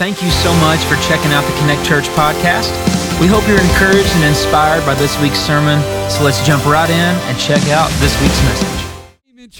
Thank 0.00 0.22
you 0.22 0.30
so 0.30 0.50
much 0.54 0.80
for 0.84 0.96
checking 1.06 1.30
out 1.30 1.44
the 1.44 1.52
Connect 1.58 1.84
Church 1.84 2.08
podcast. 2.16 2.72
We 3.20 3.26
hope 3.26 3.46
you're 3.46 3.60
encouraged 3.60 4.08
and 4.16 4.24
inspired 4.24 4.86
by 4.86 4.94
this 4.94 5.20
week's 5.20 5.38
sermon. 5.38 5.78
So 6.10 6.24
let's 6.24 6.40
jump 6.40 6.64
right 6.64 6.88
in 6.88 6.96
and 7.28 7.38
check 7.38 7.68
out 7.68 7.90
this 8.00 8.18
week's 8.22 8.42
message. 8.44 8.89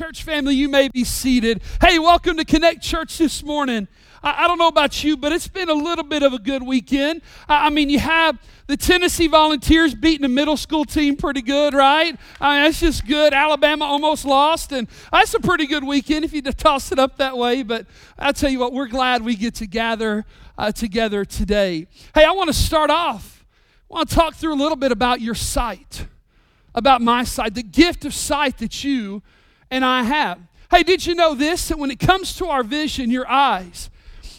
Church 0.01 0.23
family, 0.23 0.55
you 0.55 0.71
may 0.71 0.89
be 0.89 1.05
seated. 1.05 1.61
Hey, 1.79 1.99
welcome 1.99 2.39
to 2.39 2.45
Connect 2.47 2.81
Church 2.81 3.19
this 3.19 3.43
morning. 3.43 3.87
I, 4.23 4.45
I 4.45 4.49
don't 4.49 4.57
know 4.57 4.69
about 4.69 5.05
you, 5.05 5.15
but 5.15 5.31
it's 5.31 5.47
been 5.47 5.69
a 5.69 5.75
little 5.75 6.05
bit 6.05 6.23
of 6.23 6.33
a 6.33 6.39
good 6.39 6.63
weekend. 6.63 7.21
I, 7.47 7.67
I 7.67 7.69
mean, 7.69 7.91
you 7.91 7.99
have 7.99 8.39
the 8.67 8.79
Tennessee 8.79 9.27
Volunteers 9.27 9.95
beating 9.95 10.25
a 10.25 10.29
middle 10.31 10.57
school 10.57 10.87
team 10.87 11.19
pretty 11.19 11.43
good, 11.43 11.75
right? 11.75 12.19
I 12.41 12.55
mean, 12.55 12.65
that's 12.65 12.81
just 12.81 13.07
good. 13.07 13.35
Alabama 13.35 13.85
almost 13.85 14.25
lost, 14.25 14.73
and 14.73 14.89
that's 15.13 15.35
a 15.35 15.39
pretty 15.39 15.67
good 15.67 15.85
weekend 15.85 16.25
if 16.25 16.33
you 16.33 16.41
toss 16.41 16.91
it 16.93 16.99
up 16.99 17.19
that 17.19 17.37
way. 17.37 17.63
But 17.63 17.85
I 18.19 18.33
tell 18.33 18.49
you 18.49 18.61
what, 18.61 18.73
we're 18.73 18.89
glad 18.89 19.23
we 19.23 19.37
get 19.37 19.57
to 19.57 19.67
gather 19.67 20.25
uh, 20.57 20.73
together 20.73 21.27
today. 21.27 21.89
Hey, 22.15 22.25
I 22.25 22.31
want 22.31 22.49
to 22.49 22.55
start 22.55 22.89
off. 22.89 23.45
I 23.91 23.97
want 23.97 24.09
to 24.09 24.15
talk 24.15 24.35
through 24.35 24.55
a 24.55 24.61
little 24.63 24.77
bit 24.77 24.93
about 24.93 25.21
your 25.21 25.35
sight, 25.35 26.07
about 26.75 27.03
my 27.03 27.23
sight, 27.23 27.53
the 27.53 27.63
gift 27.63 28.07
of 28.07 28.15
sight 28.15 28.57
that 28.61 28.83
you 28.83 29.21
and 29.71 29.85
I 29.85 30.03
have. 30.03 30.39
Hey, 30.71 30.83
did 30.83 31.05
you 31.05 31.15
know 31.15 31.35
this? 31.35 31.69
That 31.69 31.79
when 31.79 31.91
it 31.91 31.99
comes 31.99 32.35
to 32.37 32.47
our 32.47 32.63
vision, 32.63 33.11
your 33.11 33.29
eyes, 33.29 33.91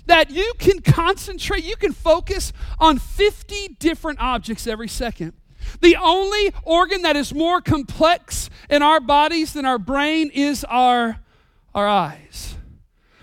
that 0.05 0.29
you 0.29 0.53
can 0.57 0.81
concentrate, 0.81 1.63
you 1.63 1.75
can 1.75 1.93
focus 1.93 2.53
on 2.79 2.97
50 2.97 3.75
different 3.79 4.19
objects 4.21 4.67
every 4.67 4.87
second. 4.87 5.33
The 5.81 5.95
only 5.95 6.53
organ 6.63 7.03
that 7.03 7.15
is 7.15 7.33
more 7.33 7.61
complex 7.61 8.49
in 8.69 8.81
our 8.81 8.99
bodies 8.99 9.53
than 9.53 9.65
our 9.65 9.77
brain 9.77 10.31
is 10.33 10.63
our, 10.65 11.19
our 11.73 11.87
eyes. 11.87 12.55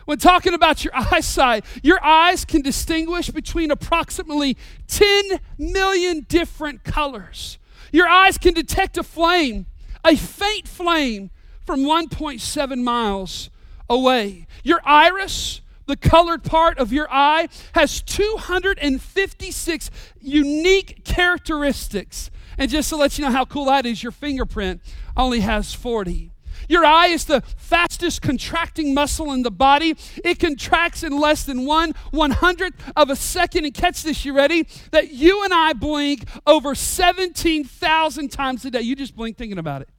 When 0.05 0.19
talking 0.19 0.55
about 0.55 0.84
your 0.84 0.93
eyesight, 0.97 1.65
your 1.83 2.03
eyes 2.03 2.45
can 2.45 2.62
distinguish 2.62 3.31
between 3.31 3.70
approximately 3.70 4.56
10 4.87 5.41
million 5.59 6.25
different 6.29 6.84
colors. 6.84 7.59
Your 7.93 8.09
eyes 8.09 8.39
can 8.39 8.55
detect 8.55 8.97
a 8.97 9.03
flame, 9.03 9.67
a 10.05 10.17
faint 10.17 10.69
flame, 10.69 11.31
from 11.69 11.83
1.7 11.83 12.83
miles 12.83 13.50
away. 13.91 14.47
Your 14.64 14.80
iris, 14.86 15.61
the 15.84 15.98
colored 15.98 16.42
part 16.42 16.78
of 16.78 16.94
your 16.94 17.06
eye, 17.10 17.50
has 17.75 18.00
256 18.00 19.91
unique 20.19 21.05
characteristics. 21.05 22.30
And 22.56 22.70
just 22.70 22.88
to 22.88 22.97
let 22.97 23.19
you 23.19 23.25
know 23.27 23.30
how 23.30 23.44
cool 23.44 23.66
that 23.66 23.84
is, 23.84 24.02
your 24.02 24.12
fingerprint 24.12 24.80
only 25.14 25.41
has 25.41 25.75
40. 25.75 26.30
Your 26.70 26.86
eye 26.86 27.08
is 27.08 27.27
the 27.27 27.42
fastest 27.58 28.22
contracting 28.22 28.94
muscle 28.94 29.30
in 29.32 29.42
the 29.42 29.50
body. 29.50 29.94
It 30.25 30.38
contracts 30.38 31.03
in 31.03 31.20
less 31.20 31.44
than 31.44 31.66
one 31.66 31.92
one 32.12 32.30
hundredth 32.30 32.82
of 32.97 33.10
a 33.10 33.16
second. 33.16 33.66
And 33.66 33.75
catch 33.75 34.03
this, 34.03 34.25
you 34.25 34.34
ready? 34.34 34.66
That 34.91 35.10
you 35.12 35.44
and 35.44 35.53
I 35.53 35.75
blink 35.75 36.25
over 36.47 36.75
17,000 36.75 38.32
times 38.32 38.64
a 38.64 38.70
day. 38.70 38.80
You 38.80 38.97
just 38.97 39.14
blink 39.14 39.36
thinking 39.36 39.58
about 39.58 39.82
it. 39.82 39.91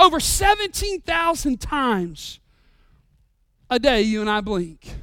Over 0.00 0.18
17,000 0.18 1.60
times 1.60 2.40
a 3.68 3.78
day, 3.78 4.00
you 4.00 4.22
and 4.22 4.30
I 4.30 4.40
blink. 4.40 4.94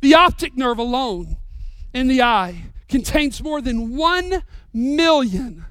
The 0.00 0.14
optic 0.14 0.56
nerve 0.56 0.78
alone 0.78 1.36
in 1.92 2.08
the 2.08 2.22
eye 2.22 2.62
contains 2.88 3.42
more 3.42 3.60
than 3.60 3.94
1 3.94 4.42
million 4.72 5.66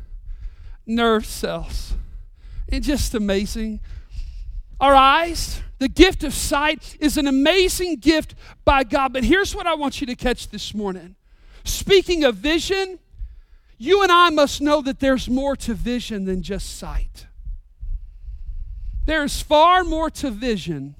nerve 0.86 1.26
cells. 1.26 1.96
It's 2.68 2.86
just 2.86 3.16
amazing. 3.16 3.80
Our 4.80 4.94
eyes, 4.94 5.64
the 5.80 5.90
gift 5.90 6.24
of 6.24 6.36
sight, 6.36 6.98
is 7.00 7.18
an 7.18 7.26
amazing 7.26 7.96
gift 7.96 8.36
by 8.64 8.84
God. 8.84 9.12
But 9.12 9.24
here's 9.24 9.56
what 9.56 9.66
I 9.66 9.74
want 9.74 10.02
you 10.02 10.08
to 10.08 10.16
catch 10.16 10.50
this 10.50 10.76
morning. 10.76 11.16
Speaking 11.64 12.24
of 12.24 12.36
vision, 12.36 13.00
you 13.80 14.04
and 14.04 14.12
I 14.12 14.30
must 14.30 14.62
know 14.62 14.84
that 14.84 15.00
there's 15.00 15.28
more 15.28 15.56
to 15.56 15.74
vision 15.74 16.26
than 16.26 16.44
just 16.44 16.78
sight. 16.78 17.27
There's 19.08 19.42
far 19.42 19.86
more 19.86 20.10
to 20.10 20.30
vision 20.30 20.96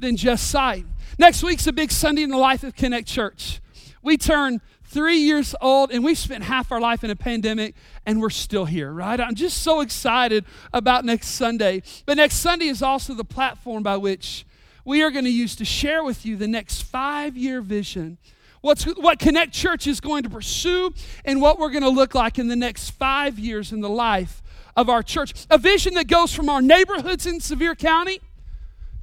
than 0.00 0.16
just 0.16 0.50
sight. 0.50 0.84
Next 1.20 1.40
week's 1.40 1.68
a 1.68 1.72
big 1.72 1.92
Sunday 1.92 2.24
in 2.24 2.30
the 2.30 2.36
life 2.36 2.64
of 2.64 2.74
Connect 2.74 3.06
Church. 3.06 3.60
We 4.02 4.16
turn 4.16 4.60
three 4.82 5.18
years 5.18 5.54
old 5.60 5.92
and 5.92 6.02
we've 6.02 6.18
spent 6.18 6.42
half 6.42 6.72
our 6.72 6.80
life 6.80 7.04
in 7.04 7.10
a 7.10 7.14
pandemic 7.14 7.76
and 8.06 8.20
we're 8.20 8.28
still 8.28 8.64
here, 8.64 8.92
right? 8.92 9.20
I'm 9.20 9.36
just 9.36 9.62
so 9.62 9.82
excited 9.82 10.44
about 10.72 11.04
next 11.04 11.28
Sunday. 11.28 11.84
But 12.06 12.16
next 12.16 12.36
Sunday 12.36 12.66
is 12.66 12.82
also 12.82 13.14
the 13.14 13.24
platform 13.24 13.84
by 13.84 13.96
which 13.96 14.44
we 14.84 15.00
are 15.04 15.12
going 15.12 15.26
to 15.26 15.30
use 15.30 15.54
to 15.56 15.64
share 15.64 16.02
with 16.02 16.26
you 16.26 16.36
the 16.36 16.48
next 16.48 16.82
five 16.82 17.36
year 17.36 17.62
vision. 17.62 18.18
What's, 18.62 18.82
what 18.82 19.20
Connect 19.20 19.52
Church 19.52 19.86
is 19.86 20.00
going 20.00 20.24
to 20.24 20.28
pursue 20.28 20.92
and 21.24 21.40
what 21.40 21.60
we're 21.60 21.70
going 21.70 21.84
to 21.84 21.88
look 21.88 22.16
like 22.16 22.36
in 22.36 22.48
the 22.48 22.56
next 22.56 22.90
five 22.90 23.38
years 23.38 23.70
in 23.70 23.80
the 23.80 23.88
life 23.88 24.42
of 24.76 24.88
our 24.88 25.02
church. 25.02 25.46
A 25.50 25.58
vision 25.58 25.94
that 25.94 26.06
goes 26.06 26.34
from 26.34 26.48
our 26.48 26.62
neighborhoods 26.62 27.26
in 27.26 27.40
Sevier 27.40 27.74
County 27.74 28.20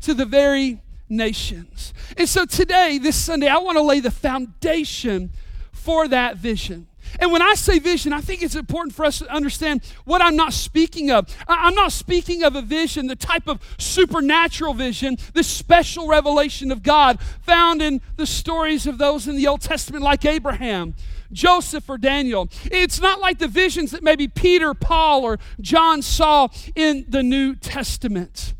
to 0.01 0.13
the 0.13 0.25
very 0.25 0.81
nations. 1.09 1.93
And 2.17 2.27
so 2.27 2.45
today, 2.45 2.97
this 2.97 3.15
Sunday, 3.15 3.47
I 3.47 3.57
want 3.57 3.77
to 3.77 3.81
lay 3.81 3.99
the 3.99 4.11
foundation 4.11 5.31
for 5.71 6.07
that 6.07 6.37
vision. 6.37 6.87
And 7.19 7.31
when 7.31 7.41
I 7.41 7.53
say 7.53 7.79
vision, 7.79 8.11
I 8.11 8.21
think 8.21 8.41
it's 8.41 8.55
important 8.55 8.93
for 8.93 9.05
us 9.05 9.19
to 9.19 9.33
understand 9.33 9.81
what 10.03 10.21
I'm 10.21 10.35
not 10.35 10.53
speaking 10.53 11.09
of. 11.09 11.33
I'm 11.47 11.73
not 11.73 11.93
speaking 11.93 12.43
of 12.43 12.55
a 12.55 12.61
vision, 12.61 13.07
the 13.07 13.15
type 13.15 13.47
of 13.47 13.61
supernatural 13.77 14.73
vision, 14.73 15.17
the 15.33 15.43
special 15.43 16.07
revelation 16.07 16.71
of 16.71 16.83
God 16.83 17.19
found 17.41 17.81
in 17.81 18.01
the 18.17 18.25
stories 18.25 18.85
of 18.85 18.97
those 18.97 19.27
in 19.27 19.37
the 19.37 19.47
Old 19.47 19.61
Testament, 19.61 20.03
like 20.03 20.25
Abraham, 20.25 20.95
Joseph, 21.31 21.89
or 21.89 21.97
Daniel. 21.97 22.49
It's 22.65 22.99
not 22.99 23.19
like 23.19 23.39
the 23.39 23.47
visions 23.47 23.91
that 23.91 24.03
maybe 24.03 24.27
Peter, 24.27 24.73
Paul, 24.73 25.23
or 25.23 25.39
John 25.61 26.01
saw 26.01 26.47
in 26.75 27.05
the 27.07 27.23
New 27.23 27.55
Testament. 27.55 28.53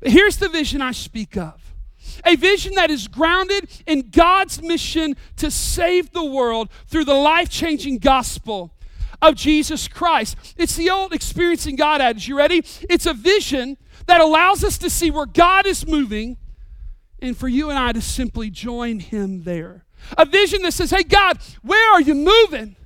But 0.00 0.10
here's 0.12 0.38
the 0.38 0.48
vision 0.48 0.82
I 0.82 0.92
speak 0.92 1.36
of 1.36 1.60
a 2.24 2.36
vision 2.36 2.74
that 2.74 2.90
is 2.90 3.08
grounded 3.08 3.68
in 3.86 4.10
God's 4.10 4.62
mission 4.62 5.16
to 5.36 5.50
save 5.50 6.12
the 6.12 6.24
world 6.24 6.68
through 6.86 7.04
the 7.04 7.14
life 7.14 7.48
changing 7.48 7.98
gospel 7.98 8.72
of 9.22 9.34
Jesus 9.34 9.88
Christ. 9.88 10.36
It's 10.56 10.76
the 10.76 10.90
old 10.90 11.12
experiencing 11.12 11.76
God 11.76 12.00
adage. 12.00 12.28
You 12.28 12.36
ready? 12.36 12.62
It's 12.88 13.06
a 13.06 13.14
vision 13.14 13.76
that 14.06 14.20
allows 14.20 14.64
us 14.64 14.78
to 14.78 14.90
see 14.90 15.10
where 15.10 15.26
God 15.26 15.66
is 15.66 15.86
moving 15.86 16.36
and 17.20 17.36
for 17.36 17.48
you 17.48 17.70
and 17.70 17.78
I 17.78 17.92
to 17.92 18.00
simply 18.00 18.50
join 18.50 18.98
Him 18.98 19.44
there. 19.44 19.84
A 20.16 20.24
vision 20.24 20.62
that 20.62 20.72
says, 20.72 20.90
hey, 20.90 21.02
God, 21.02 21.38
where 21.62 21.92
are 21.92 22.00
you 22.00 22.14
moving? 22.14 22.76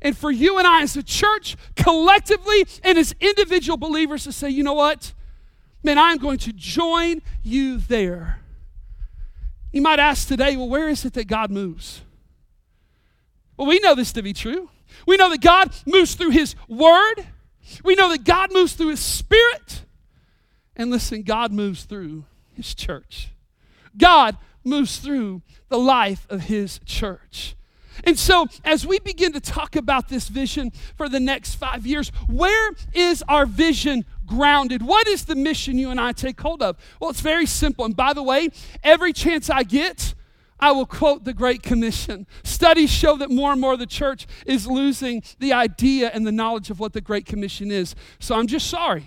And 0.00 0.16
for 0.16 0.30
you 0.30 0.58
and 0.58 0.66
I 0.66 0.82
as 0.82 0.96
a 0.96 1.02
church, 1.02 1.56
collectively 1.76 2.64
and 2.84 2.96
as 2.98 3.14
individual 3.20 3.76
believers, 3.76 4.24
to 4.24 4.32
say, 4.32 4.48
you 4.48 4.62
know 4.62 4.74
what? 4.74 5.12
Man, 5.82 5.98
I'm 5.98 6.18
going 6.18 6.38
to 6.38 6.52
join 6.52 7.22
you 7.42 7.78
there. 7.78 8.40
You 9.72 9.82
might 9.82 9.98
ask 9.98 10.28
today, 10.28 10.56
well, 10.56 10.68
where 10.68 10.88
is 10.88 11.04
it 11.04 11.14
that 11.14 11.26
God 11.26 11.50
moves? 11.50 12.02
Well, 13.56 13.66
we 13.66 13.80
know 13.80 13.94
this 13.94 14.12
to 14.12 14.22
be 14.22 14.32
true. 14.32 14.70
We 15.06 15.16
know 15.16 15.30
that 15.30 15.40
God 15.40 15.74
moves 15.84 16.14
through 16.14 16.30
His 16.30 16.54
Word. 16.68 17.26
We 17.84 17.94
know 17.94 18.08
that 18.10 18.24
God 18.24 18.52
moves 18.52 18.74
through 18.74 18.90
His 18.90 19.00
Spirit. 19.00 19.82
And 20.76 20.90
listen, 20.90 21.22
God 21.22 21.52
moves 21.52 21.84
through 21.84 22.24
His 22.54 22.74
church. 22.74 23.30
God 23.96 24.36
moves 24.68 24.98
through 24.98 25.42
the 25.68 25.78
life 25.78 26.26
of 26.30 26.42
His 26.42 26.80
church. 26.84 27.54
And 28.04 28.16
so, 28.16 28.46
as 28.64 28.86
we 28.86 29.00
begin 29.00 29.32
to 29.32 29.40
talk 29.40 29.74
about 29.74 30.08
this 30.08 30.28
vision 30.28 30.70
for 30.96 31.08
the 31.08 31.18
next 31.18 31.56
five 31.56 31.84
years, 31.84 32.10
where 32.28 32.70
is 32.94 33.24
our 33.28 33.44
vision 33.44 34.04
grounded. 34.28 34.82
What 34.82 35.08
is 35.08 35.24
the 35.24 35.34
mission 35.34 35.78
you 35.78 35.90
and 35.90 36.00
I 36.00 36.12
take 36.12 36.40
hold 36.40 36.62
of? 36.62 36.76
Well, 37.00 37.10
it's 37.10 37.20
very 37.20 37.46
simple. 37.46 37.84
And 37.84 37.96
by 37.96 38.12
the 38.12 38.22
way, 38.22 38.50
every 38.84 39.12
chance 39.12 39.50
I 39.50 39.64
get, 39.64 40.14
I 40.60 40.70
will 40.70 40.86
quote 40.86 41.24
the 41.24 41.32
Great 41.32 41.62
Commission. 41.62 42.26
Studies 42.44 42.90
show 42.90 43.16
that 43.16 43.30
more 43.30 43.52
and 43.52 43.60
more 43.60 43.76
the 43.76 43.86
church 43.86 44.26
is 44.46 44.66
losing 44.66 45.22
the 45.40 45.52
idea 45.52 46.10
and 46.12 46.26
the 46.26 46.32
knowledge 46.32 46.70
of 46.70 46.78
what 46.78 46.92
the 46.92 47.00
Great 47.00 47.26
Commission 47.26 47.70
is. 47.72 47.94
So 48.20 48.36
I'm 48.36 48.46
just 48.46 48.68
sorry. 48.68 49.06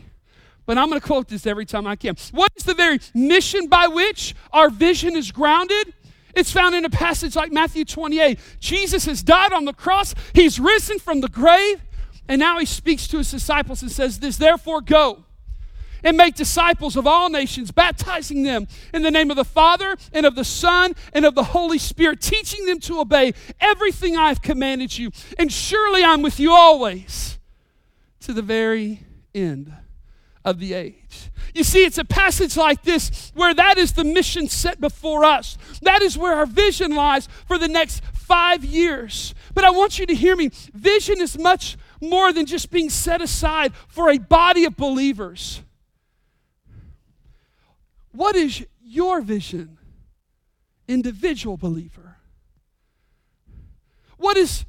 But 0.72 0.78
I'm 0.78 0.88
going 0.88 1.02
to 1.02 1.06
quote 1.06 1.28
this 1.28 1.46
every 1.46 1.66
time 1.66 1.86
I 1.86 1.98
can. 1.98 2.16
What 2.32 2.50
is 2.56 2.64
the 2.64 2.74
very 2.74 3.02
mission 3.14 3.68
by 3.68 3.88
which 3.88 4.34
our 4.54 4.70
vision 4.70 5.18
is 5.18 5.30
grounded? 5.30 5.94
It's 6.34 6.50
found 6.50 6.76
in 6.76 6.86
a 6.86 6.90
passage 6.90 7.36
like 7.36 7.52
Matthew 7.52 7.84
28. 7.84 8.40
Jesus 8.62 9.04
has 9.04 9.22
died 9.22 9.52
on 9.52 9.66
the 9.66 9.74
cross, 9.74 10.16
he's 10.34 10.62
risen 10.62 10.98
from 10.98 11.20
the 11.20 11.28
grave, 11.28 11.82
and 12.30 12.40
now 12.40 12.58
he 12.58 12.66
speaks 12.66 13.06
to 13.10 13.18
his 13.18 13.30
disciples 13.30 13.82
and 13.82 13.92
says 13.92 14.20
this 14.20 14.38
Therefore, 14.38 14.80
go 14.80 15.26
and 16.06 16.16
make 16.16 16.36
disciples 16.36 16.96
of 16.96 17.06
all 17.06 17.30
nations, 17.30 17.72
baptizing 17.72 18.44
them 18.44 18.66
in 18.94 19.02
the 19.02 19.12
name 19.12 19.30
of 19.30 19.36
the 19.36 19.44
Father 19.44 19.98
and 20.14 20.26
of 20.26 20.36
the 20.36 20.46
Son 20.46 20.94
and 21.12 21.26
of 21.26 21.36
the 21.36 21.44
Holy 21.44 21.80
Spirit, 21.80 22.22
teaching 22.22 22.66
them 22.66 22.80
to 22.80 23.02
obey 23.02 23.34
everything 23.60 24.16
I've 24.16 24.42
commanded 24.42 24.98
you. 24.98 25.12
And 25.38 25.52
surely 25.52 26.02
I'm 26.02 26.22
with 26.22 26.40
you 26.40 26.54
always 26.54 27.40
to 28.22 28.32
the 28.32 28.42
very 28.42 29.02
end 29.36 29.74
of 30.44 30.60
the 30.60 30.74
age. 30.74 31.32
You 31.54 31.64
see, 31.64 31.84
it's 31.84 31.98
a 31.98 32.06
passage 32.06 32.58
like 32.58 32.84
this 32.84 33.32
where 33.36 33.54
that 33.54 33.78
is 33.78 33.94
the 33.94 34.04
mission 34.04 34.48
set 34.48 34.80
before 34.80 35.24
us. 35.24 35.58
That 35.82 36.02
is 36.02 36.18
where 36.18 36.34
our 36.34 36.46
vision 36.46 36.96
lies 36.96 37.28
for 37.48 37.58
the 37.58 37.68
next 37.68 38.04
five 38.14 38.64
years. 38.64 39.36
But 39.54 39.66
I 39.66 39.70
want 39.72 40.00
you 40.00 40.06
to 40.06 40.16
hear 40.16 40.36
me. 40.36 40.50
Vision 40.74 41.22
is 41.22 41.38
much 41.38 41.78
more 42.00 42.34
than 42.34 42.46
just 42.46 42.72
being 42.72 42.90
set 42.90 43.22
aside 43.22 43.74
for 43.88 44.10
a 44.10 44.18
body 44.18 44.66
of 44.66 44.76
believers. 44.76 45.62
What 48.14 48.36
is 48.36 48.66
your 48.84 49.22
vision, 49.22 49.78
individual 50.88 51.58
believer? 51.58 52.18
What 54.18 54.38
is 54.38 54.66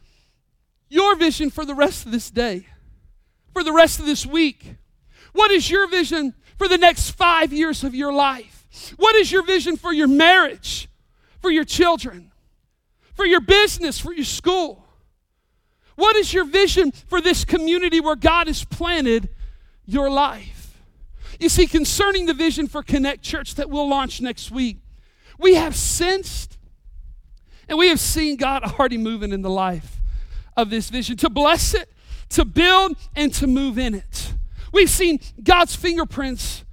your 0.88 1.16
vision 1.16 1.50
for 1.50 1.64
the 1.64 1.74
rest 1.74 2.06
of 2.06 2.12
this 2.12 2.30
day, 2.30 2.66
for 3.52 3.64
the 3.64 3.72
rest 3.72 3.98
of 3.98 4.06
this 4.06 4.26
week? 4.26 4.76
What 5.32 5.50
is 5.50 5.70
your 5.70 5.88
vision 5.88 6.34
for 6.58 6.68
the 6.68 6.78
next 6.78 7.10
five 7.10 7.52
years 7.52 7.84
of 7.84 7.94
your 7.94 8.12
life? 8.12 8.94
What 8.96 9.16
is 9.16 9.30
your 9.30 9.44
vision 9.44 9.76
for 9.76 9.92
your 9.92 10.08
marriage, 10.08 10.88
for 11.40 11.50
your 11.50 11.64
children, 11.64 12.32
for 13.14 13.26
your 13.26 13.40
business, 13.40 13.98
for 13.98 14.12
your 14.12 14.24
school? 14.24 14.86
What 15.96 16.16
is 16.16 16.32
your 16.32 16.44
vision 16.44 16.92
for 16.92 17.20
this 17.20 17.44
community 17.44 18.00
where 18.00 18.16
God 18.16 18.46
has 18.46 18.64
planted 18.64 19.28
your 19.84 20.10
life? 20.10 20.78
You 21.38 21.48
see, 21.48 21.66
concerning 21.66 22.26
the 22.26 22.34
vision 22.34 22.68
for 22.68 22.82
Connect 22.82 23.22
Church 23.22 23.56
that 23.56 23.68
we'll 23.68 23.88
launch 23.88 24.20
next 24.20 24.50
week, 24.50 24.78
we 25.38 25.54
have 25.54 25.74
sensed 25.76 26.56
and 27.68 27.78
we 27.78 27.88
have 27.88 28.00
seen 28.00 28.36
God 28.36 28.62
already 28.64 28.98
moving 28.98 29.32
in 29.32 29.42
the 29.42 29.50
life 29.50 30.00
of 30.56 30.70
this 30.70 30.90
vision 30.90 31.16
to 31.18 31.30
bless 31.30 31.74
it, 31.74 31.90
to 32.30 32.44
build, 32.44 32.96
and 33.16 33.32
to 33.34 33.46
move 33.46 33.78
in 33.78 33.94
it. 33.94 34.34
We've 34.72 34.90
seen 34.90 35.20
God's 35.42 35.76
fingerprints 35.76 36.64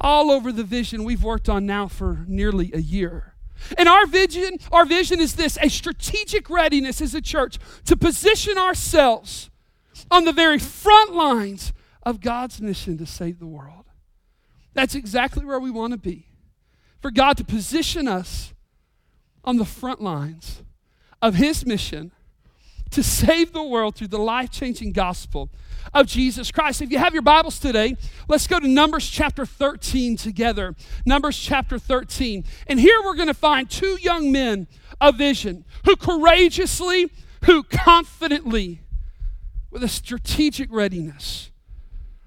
all 0.00 0.30
over 0.30 0.52
the 0.52 0.64
vision 0.64 1.04
we've 1.04 1.22
worked 1.22 1.48
on 1.48 1.64
now 1.64 1.88
for 1.88 2.24
nearly 2.26 2.72
a 2.74 2.80
year. 2.80 3.34
And 3.78 3.88
our 3.88 4.06
vision, 4.06 4.58
our 4.72 4.84
vision 4.84 5.20
is 5.20 5.36
this 5.36 5.56
a 5.62 5.70
strategic 5.70 6.50
readiness 6.50 7.00
as 7.00 7.14
a 7.14 7.20
church 7.20 7.58
to 7.86 7.96
position 7.96 8.58
ourselves 8.58 9.50
on 10.10 10.24
the 10.24 10.32
very 10.32 10.58
front 10.58 11.14
lines 11.14 11.72
of 12.02 12.20
God's 12.20 12.60
mission 12.60 12.98
to 12.98 13.06
save 13.06 13.38
the 13.38 13.46
world. 13.46 13.86
That's 14.74 14.94
exactly 14.94 15.44
where 15.44 15.60
we 15.60 15.70
want 15.70 15.92
to 15.92 15.98
be. 15.98 16.26
For 17.00 17.10
God 17.10 17.36
to 17.36 17.44
position 17.44 18.08
us 18.08 18.52
on 19.44 19.56
the 19.56 19.64
front 19.64 20.00
lines 20.00 20.62
of 21.22 21.36
His 21.36 21.64
mission 21.64 22.12
to 22.94 23.02
save 23.02 23.52
the 23.52 23.62
world 23.62 23.96
through 23.96 24.08
the 24.08 24.18
life 24.18 24.50
changing 24.50 24.92
gospel 24.92 25.50
of 25.92 26.06
Jesus 26.06 26.52
Christ. 26.52 26.80
If 26.80 26.90
you 26.92 26.98
have 26.98 27.12
your 27.12 27.22
Bibles 27.22 27.58
today, 27.58 27.96
let's 28.28 28.46
go 28.46 28.60
to 28.60 28.68
Numbers 28.68 29.10
chapter 29.10 29.44
13 29.44 30.16
together. 30.16 30.76
Numbers 31.04 31.36
chapter 31.38 31.78
13. 31.78 32.44
And 32.68 32.78
here 32.78 33.02
we're 33.04 33.16
going 33.16 33.28
to 33.28 33.34
find 33.34 33.68
two 33.68 33.98
young 34.00 34.30
men 34.30 34.68
of 35.00 35.18
vision 35.18 35.64
who 35.84 35.96
courageously, 35.96 37.10
who 37.46 37.64
confidently, 37.64 38.80
with 39.72 39.82
a 39.82 39.88
strategic 39.88 40.72
readiness, 40.72 41.50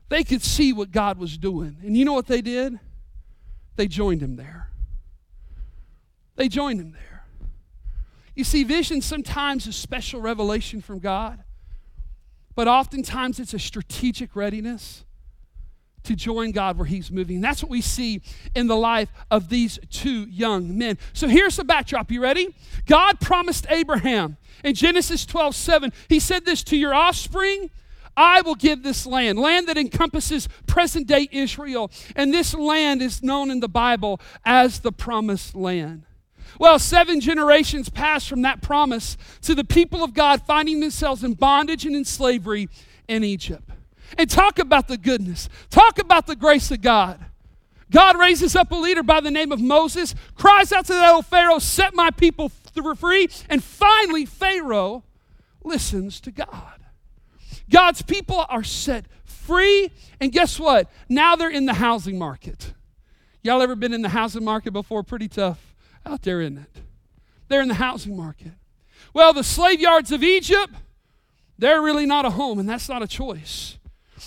they 0.10 0.24
could 0.24 0.42
see 0.42 0.74
what 0.74 0.92
God 0.92 1.18
was 1.18 1.38
doing. 1.38 1.78
And 1.82 1.96
you 1.96 2.04
know 2.04 2.14
what 2.14 2.28
they 2.28 2.42
did? 2.42 2.78
They 3.78 3.88
joined 3.88 4.22
him 4.22 4.36
there. 4.36 4.70
They 6.36 6.50
joined 6.50 6.82
him 6.82 6.92
there. 6.92 7.17
You 8.38 8.44
see, 8.44 8.64
vision 8.64 9.02
sometimes 9.02 9.66
is 9.66 9.76
special 9.76 10.22
revelation 10.22 10.80
from 10.80 11.00
God, 11.00 11.44
but 12.54 12.68
oftentimes 12.68 13.40
it's 13.40 13.56
a 13.56 13.60
strategic 13.60 14.36
readiness 14.36 15.04
to 16.04 16.16
join 16.16 16.52
God 16.52 16.78
where 16.78 16.86
He's 16.86 17.10
moving. 17.10 17.42
That's 17.42 17.64
what 17.64 17.72
we 17.72 17.82
see 17.82 18.22
in 18.54 18.68
the 18.68 18.76
life 18.76 19.10
of 19.32 19.50
these 19.50 19.80
two 19.90 20.28
young 20.30 20.78
men. 20.78 21.00
So 21.14 21.28
here's 21.28 21.58
the 21.58 21.64
backdrop. 21.64 22.12
You 22.12 22.22
ready? 22.22 22.54
God 22.86 23.20
promised 23.20 23.66
Abraham 23.72 24.38
in 24.64 24.76
Genesis 24.76 25.26
12 25.26 25.56
7, 25.56 25.92
He 26.08 26.20
said 26.20 26.46
this 26.46 26.64
to 26.66 26.78
your 26.78 26.94
offspring. 26.94 27.72
I 28.16 28.42
will 28.42 28.56
give 28.56 28.84
this 28.84 29.08
land, 29.08 29.40
land 29.40 29.68
that 29.68 29.80
encompasses 29.80 30.48
present 30.68 31.08
day 31.08 31.28
Israel. 31.32 31.90
And 32.16 32.32
this 32.32 32.54
land 32.54 33.02
is 33.02 33.24
known 33.24 33.50
in 33.50 33.62
the 33.62 33.68
Bible 33.68 34.22
as 34.46 34.82
the 34.82 34.92
promised 34.92 35.56
land. 35.56 36.04
Well, 36.60 36.80
seven 36.80 37.20
generations 37.20 37.90
passed 37.90 38.28
from 38.30 38.42
that 38.44 38.62
promise 38.62 39.18
to 39.42 39.56
the 39.56 39.64
people 39.64 40.04
of 40.04 40.14
God 40.14 40.42
finding 40.44 40.80
themselves 40.80 41.24
in 41.24 41.34
bondage 41.34 41.86
and 41.86 41.96
in 41.96 42.06
slavery 42.06 42.70
in 43.08 43.24
Egypt. 43.24 43.70
And 44.18 44.30
talk 44.30 44.60
about 44.60 44.88
the 44.88 44.98
goodness, 44.98 45.50
talk 45.70 46.00
about 46.00 46.28
the 46.28 46.36
grace 46.36 46.72
of 46.72 46.82
God. 46.82 47.20
God 47.90 48.20
raises 48.20 48.56
up 48.56 48.72
a 48.72 48.76
leader 48.76 49.04
by 49.04 49.22
the 49.22 49.32
name 49.32 49.52
of 49.52 49.62
Moses, 49.62 50.14
cries 50.36 50.74
out 50.74 50.86
to 50.86 50.94
that 50.94 51.14
old 51.14 51.26
Pharaoh, 51.26 51.60
Set 51.60 51.94
my 51.94 52.12
people 52.12 52.50
free. 52.50 53.30
And 53.50 53.64
finally, 53.64 54.26
Pharaoh 54.26 55.04
listens 55.64 56.20
to 56.22 56.32
God. 56.32 56.82
God's 57.70 58.02
people 58.02 58.46
are 58.50 58.64
set 58.64 59.06
free. 59.24 59.92
And 60.20 60.32
guess 60.32 60.60
what? 60.60 60.90
Now 61.10 61.36
they're 61.36 61.50
in 61.50 61.66
the 61.66 61.74
housing 61.74 62.18
market. 62.18 62.74
Y'all 63.44 63.62
ever 63.62 63.76
been 63.76 63.94
in 63.94 64.02
the 64.02 64.10
housing 64.10 64.44
market 64.44 64.72
before? 64.72 65.04
Pretty 65.04 65.28
tough 65.28 65.76
out 66.08 66.24
there, 66.24 66.42
isn't 66.42 66.58
it? 66.58 66.82
They're 67.48 67.62
in 67.62 67.68
the 67.68 67.76
housing 67.76 68.16
market. 68.16 68.54
Well, 69.14 69.34
the 69.34 69.44
slave 69.44 69.80
yards 69.80 70.12
of 70.12 70.24
Egypt, 70.24 70.74
they're 71.58 71.82
really 71.82 72.06
not 72.06 72.26
a 72.26 72.32
home, 72.32 72.60
and 72.60 72.68
that's 72.68 72.90
not 72.90 73.02
a 73.02 73.08
choice. 73.08 73.78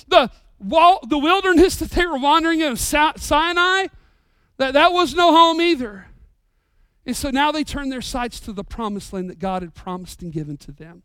The, 0.08 0.30
wall, 0.58 1.00
the 1.08 1.18
wilderness 1.18 1.76
that 1.76 1.90
they 1.90 2.06
were 2.06 2.18
wandering 2.18 2.60
in 2.60 2.72
of 2.72 2.78
Sinai, 2.78 3.86
that, 4.56 4.72
that 4.74 4.92
was 4.92 5.14
no 5.14 5.32
home 5.32 5.60
either. 5.60 6.06
And 7.06 7.16
so 7.16 7.30
now 7.30 7.50
they 7.50 7.64
turn 7.64 7.88
their 7.88 8.02
sights 8.02 8.40
to 8.40 8.52
the 8.52 8.64
promised 8.64 9.12
land 9.12 9.30
that 9.30 9.38
God 9.38 9.62
had 9.62 9.74
promised 9.74 10.22
and 10.22 10.32
given 10.32 10.56
to 10.58 10.72
them. 10.72 11.02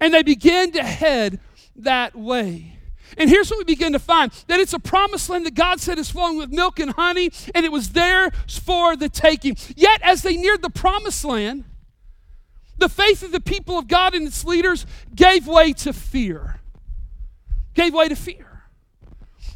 And 0.00 0.12
they 0.12 0.22
begin 0.22 0.72
to 0.72 0.82
head 0.82 1.40
that 1.76 2.16
way. 2.16 2.77
And 3.16 3.30
here's 3.30 3.50
what 3.50 3.58
we 3.58 3.64
begin 3.64 3.92
to 3.92 3.98
find 3.98 4.30
that 4.48 4.60
it's 4.60 4.72
a 4.72 4.78
promised 4.78 5.30
land 5.30 5.46
that 5.46 5.54
God 5.54 5.80
said 5.80 5.98
is 5.98 6.10
flowing 6.10 6.36
with 6.36 6.50
milk 6.50 6.78
and 6.78 6.90
honey, 6.92 7.30
and 7.54 7.64
it 7.64 7.72
was 7.72 7.90
there 7.90 8.30
for 8.48 8.96
the 8.96 9.08
taking. 9.08 9.56
Yet, 9.76 10.00
as 10.02 10.22
they 10.22 10.36
neared 10.36 10.62
the 10.62 10.70
promised 10.70 11.24
land, 11.24 11.64
the 12.76 12.88
faith 12.88 13.22
of 13.22 13.32
the 13.32 13.40
people 13.40 13.78
of 13.78 13.88
God 13.88 14.14
and 14.14 14.26
its 14.26 14.44
leaders 14.44 14.86
gave 15.14 15.46
way 15.46 15.72
to 15.74 15.92
fear. 15.92 16.60
Gave 17.74 17.94
way 17.94 18.08
to 18.08 18.16
fear. 18.16 18.62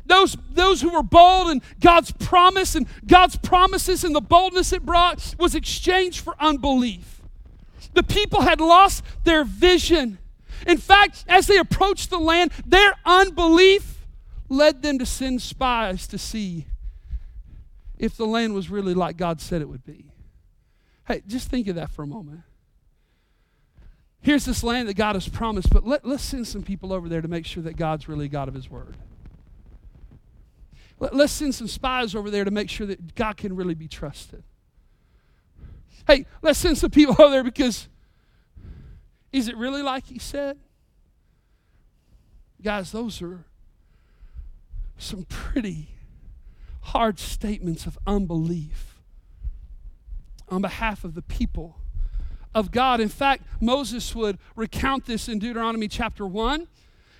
Those, 0.05 0.37
those 0.51 0.81
who 0.81 0.91
were 0.91 1.03
bold 1.03 1.49
and 1.49 1.63
God's 1.81 2.11
promise 2.13 2.75
and 2.75 2.87
God's 3.07 3.37
promises 3.37 4.03
and 4.03 4.15
the 4.15 4.21
boldness 4.21 4.73
it 4.73 4.85
brought 4.85 5.35
was 5.39 5.55
exchanged 5.55 6.21
for 6.21 6.35
unbelief. 6.41 7.23
The 7.95 8.03
people 8.03 8.43
had 8.43 8.61
lost 8.61 9.05
their 9.25 9.45
vision 9.45 10.19
in 10.67 10.79
fact, 10.79 11.25
as 11.29 11.47
they 11.47 11.59
approached 11.59 12.11
the 12.11 12.19
land, 12.19 12.53
their 12.67 12.95
unbelief 13.05 14.07
led 14.49 14.83
them 14.83 14.99
to 14.99 15.07
send 15.07 15.41
spies 15.43 16.07
to 16.09 16.19
see 16.19 16.67
if 17.99 18.17
the 18.17 18.27
land 18.27 18.55
was 18.55 18.69
really 18.69 18.95
like 18.95 19.17
God 19.17 19.41
said 19.41 19.63
it 19.63 19.69
would 19.69 19.85
be. 19.85 20.13
Hey, 21.07 21.23
just 21.27 21.49
think 21.49 21.69
of 21.69 21.77
that 21.77 21.91
for 21.91 22.03
a 22.03 22.07
moment. 22.07 22.43
Here's 24.21 24.45
this 24.45 24.63
land 24.63 24.89
that 24.89 24.95
God 24.95 25.17
has 25.17 25.29
promised, 25.29 25.71
but 25.71 25.85
let, 25.85 26.05
us 26.05 26.23
send 26.23 26.47
some 26.47 26.63
people 26.63 26.93
over 26.93 27.09
there 27.09 27.21
to 27.21 27.29
make 27.29 27.45
sure 27.45 27.63
that 27.65 27.77
God's 27.77 28.09
really 28.09 28.29
God 28.29 28.47
of 28.47 28.55
His 28.55 28.71
Word. 28.71 28.97
Let, 31.01 31.15
let's 31.15 31.33
send 31.33 31.55
some 31.55 31.67
spies 31.67 32.15
over 32.15 32.31
there 32.31 32.45
to 32.45 32.51
make 32.53 32.71
sure 32.71 32.87
that 32.87 33.17
God 33.17 33.37
can 33.37 33.57
really 33.57 33.75
be 33.75 33.89
trusted. 33.89 34.45
Hey, 36.07 36.27
let's 36.41 36.59
send 36.59 36.79
some 36.79 36.91
people 36.91 37.17
over 37.19 37.31
there 37.31 37.45
because 37.45 37.89
is 39.33 39.49
it 39.49 39.57
really 39.57 39.83
like 39.83 40.07
he 40.07 40.19
said? 40.19 40.59
Guys, 42.63 42.93
those 42.93 43.21
are 43.23 43.45
some 44.97 45.25
pretty 45.25 45.89
hard 46.83 47.19
statements 47.19 47.87
of 47.87 47.99
unbelief 48.07 49.01
on 50.49 50.63
behalf 50.63 51.03
of 51.03 51.15
the 51.15 51.23
people 51.23 51.79
of 52.55 52.71
God. 52.71 53.01
In 53.01 53.09
fact, 53.09 53.45
Moses 53.61 54.15
would 54.15 54.39
recount 54.55 55.07
this 55.07 55.29
in 55.29 55.39
Deuteronomy 55.39 55.89
chapter 55.89 56.27
1. 56.27 56.69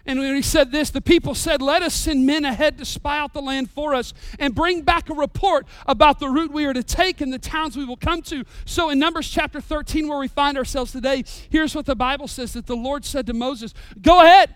And 0.05 0.19
when 0.19 0.35
he 0.35 0.43
said 0.43 0.73
this, 0.73 0.91
the 0.91 1.01
people 1.01 1.35
said, 1.35 1.63
Let 1.63 1.83
us 1.83 1.95
send 1.95 2.27
men 2.27 2.45
ahead 2.45 2.79
to 2.79 2.85
spy 2.85 3.19
out 3.19 3.33
the 3.33 3.41
land 3.41 3.71
for 3.71 3.95
us 3.95 4.13
and 4.39 4.55
bring 4.55 4.83
back 4.83 5.09
a 5.09 5.15
report 5.15 5.67
about 5.87 6.19
the 6.19 6.29
route 6.29 6.53
we 6.53 6.65
are 6.65 6.73
to 6.73 6.83
take 6.83 7.21
and 7.21 7.33
the 7.33 7.39
towns 7.39 7.77
we 7.77 7.85
will 7.85 7.97
come 7.97 8.21
to. 8.23 8.45
So 8.65 8.91
in 8.91 8.99
Numbers 8.99 9.29
chapter 9.29 9.61
13, 9.61 10.09
where 10.09 10.19
we 10.19 10.27
find 10.27 10.59
ourselves 10.59 10.91
today, 10.91 11.25
here's 11.51 11.75
what 11.75 11.87
the 11.87 11.95
Bible 11.95 12.27
says 12.27 12.53
that 12.55 12.67
the 12.67 12.77
Lord 12.77 13.05
said 13.05 13.27
to 13.29 13.33
Moses, 13.33 13.75
Go 14.01 14.21
ahead, 14.21 14.55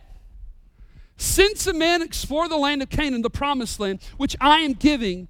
send 1.16 1.58
some 1.58 1.78
men, 1.78 2.02
explore 2.02 2.48
the 2.48 2.56
land 2.56 2.82
of 2.82 2.90
Canaan, 2.90 3.22
the 3.22 3.30
promised 3.30 3.78
land, 3.78 4.00
which 4.16 4.36
I 4.40 4.60
am 4.60 4.72
giving 4.72 5.28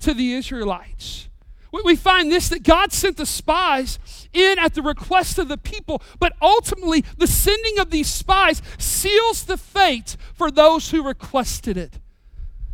to 0.00 0.14
the 0.14 0.34
Israelites. 0.34 1.28
We 1.72 1.96
find 1.96 2.32
this 2.32 2.48
that 2.48 2.62
God 2.62 2.92
sent 2.92 3.16
the 3.16 3.26
spies 3.26 3.98
in 4.32 4.58
at 4.58 4.74
the 4.74 4.82
request 4.82 5.38
of 5.38 5.48
the 5.48 5.58
people, 5.58 6.02
but 6.18 6.32
ultimately 6.40 7.04
the 7.18 7.26
sending 7.26 7.78
of 7.78 7.90
these 7.90 8.08
spies 8.08 8.62
seals 8.78 9.44
the 9.44 9.56
fate 9.56 10.16
for 10.34 10.50
those 10.50 10.90
who 10.90 11.02
requested 11.02 11.76
it 11.76 11.98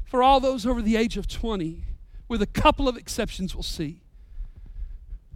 for 0.04 0.22
all 0.22 0.38
those 0.38 0.64
over 0.64 0.80
the 0.80 0.96
age 0.96 1.16
of 1.16 1.26
20, 1.26 1.82
with 2.28 2.40
a 2.40 2.46
couple 2.46 2.88
of 2.88 2.96
exceptions 2.96 3.54
we'll 3.54 3.64
see, 3.64 4.00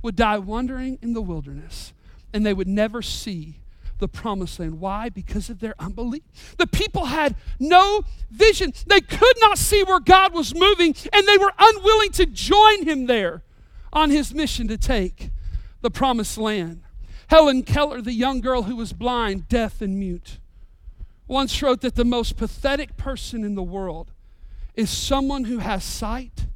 would 0.03 0.15
die 0.15 0.39
wandering 0.39 0.99
in 1.03 1.13
the 1.13 1.21
wilderness 1.21 1.93
and 2.33 2.47
they 2.47 2.55
would 2.55 2.69
never 2.69 3.03
see 3.03 3.57
the 3.99 4.07
promised 4.07 4.61
land. 4.61 4.79
Why? 4.79 5.09
Because 5.09 5.51
of 5.51 5.59
their 5.59 5.75
unbelief. 5.79 6.23
The 6.57 6.67
people 6.67 7.07
had 7.07 7.35
no 7.59 8.03
vision. 8.31 8.73
They 8.87 9.01
could 9.01 9.37
not 9.41 9.59
see 9.59 9.83
where 9.83 9.99
God 9.99 10.33
was 10.33 10.55
moving, 10.55 10.95
and 11.13 11.27
they 11.27 11.37
were 11.37 11.53
unwilling 11.59 12.11
to 12.13 12.27
join 12.27 12.85
him 12.85 13.07
there 13.07 13.43
on 13.93 14.11
his 14.11 14.35
mission 14.35 14.69
to 14.69 14.79
take 14.79 15.31
the 15.81 15.91
promised 15.91 16.39
land. 16.39 16.83
Helen 17.29 17.63
Keller, 17.63 18.01
the 18.01 18.13
young 18.13 18.41
girl 18.41 18.63
who 18.63 18.77
was 18.77 18.93
blind, 18.93 19.49
deaf, 19.49 19.81
and 19.81 19.99
mute, 19.99 20.39
once 21.27 21.63
wrote 21.63 21.83
that 21.83 21.95
the 21.95 22.05
most 22.05 22.37
pathetic 22.37 22.97
person 22.97 23.45
in 23.45 23.55
the 23.55 23.63
world 23.63 24.13
is 24.75 24.89
someone 24.91 25.45
who 25.45 25.59
has 25.59 25.85
sight 25.85 26.47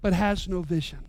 but 0.00 0.12
has 0.12 0.48
no 0.48 0.62
vision. 0.62 1.04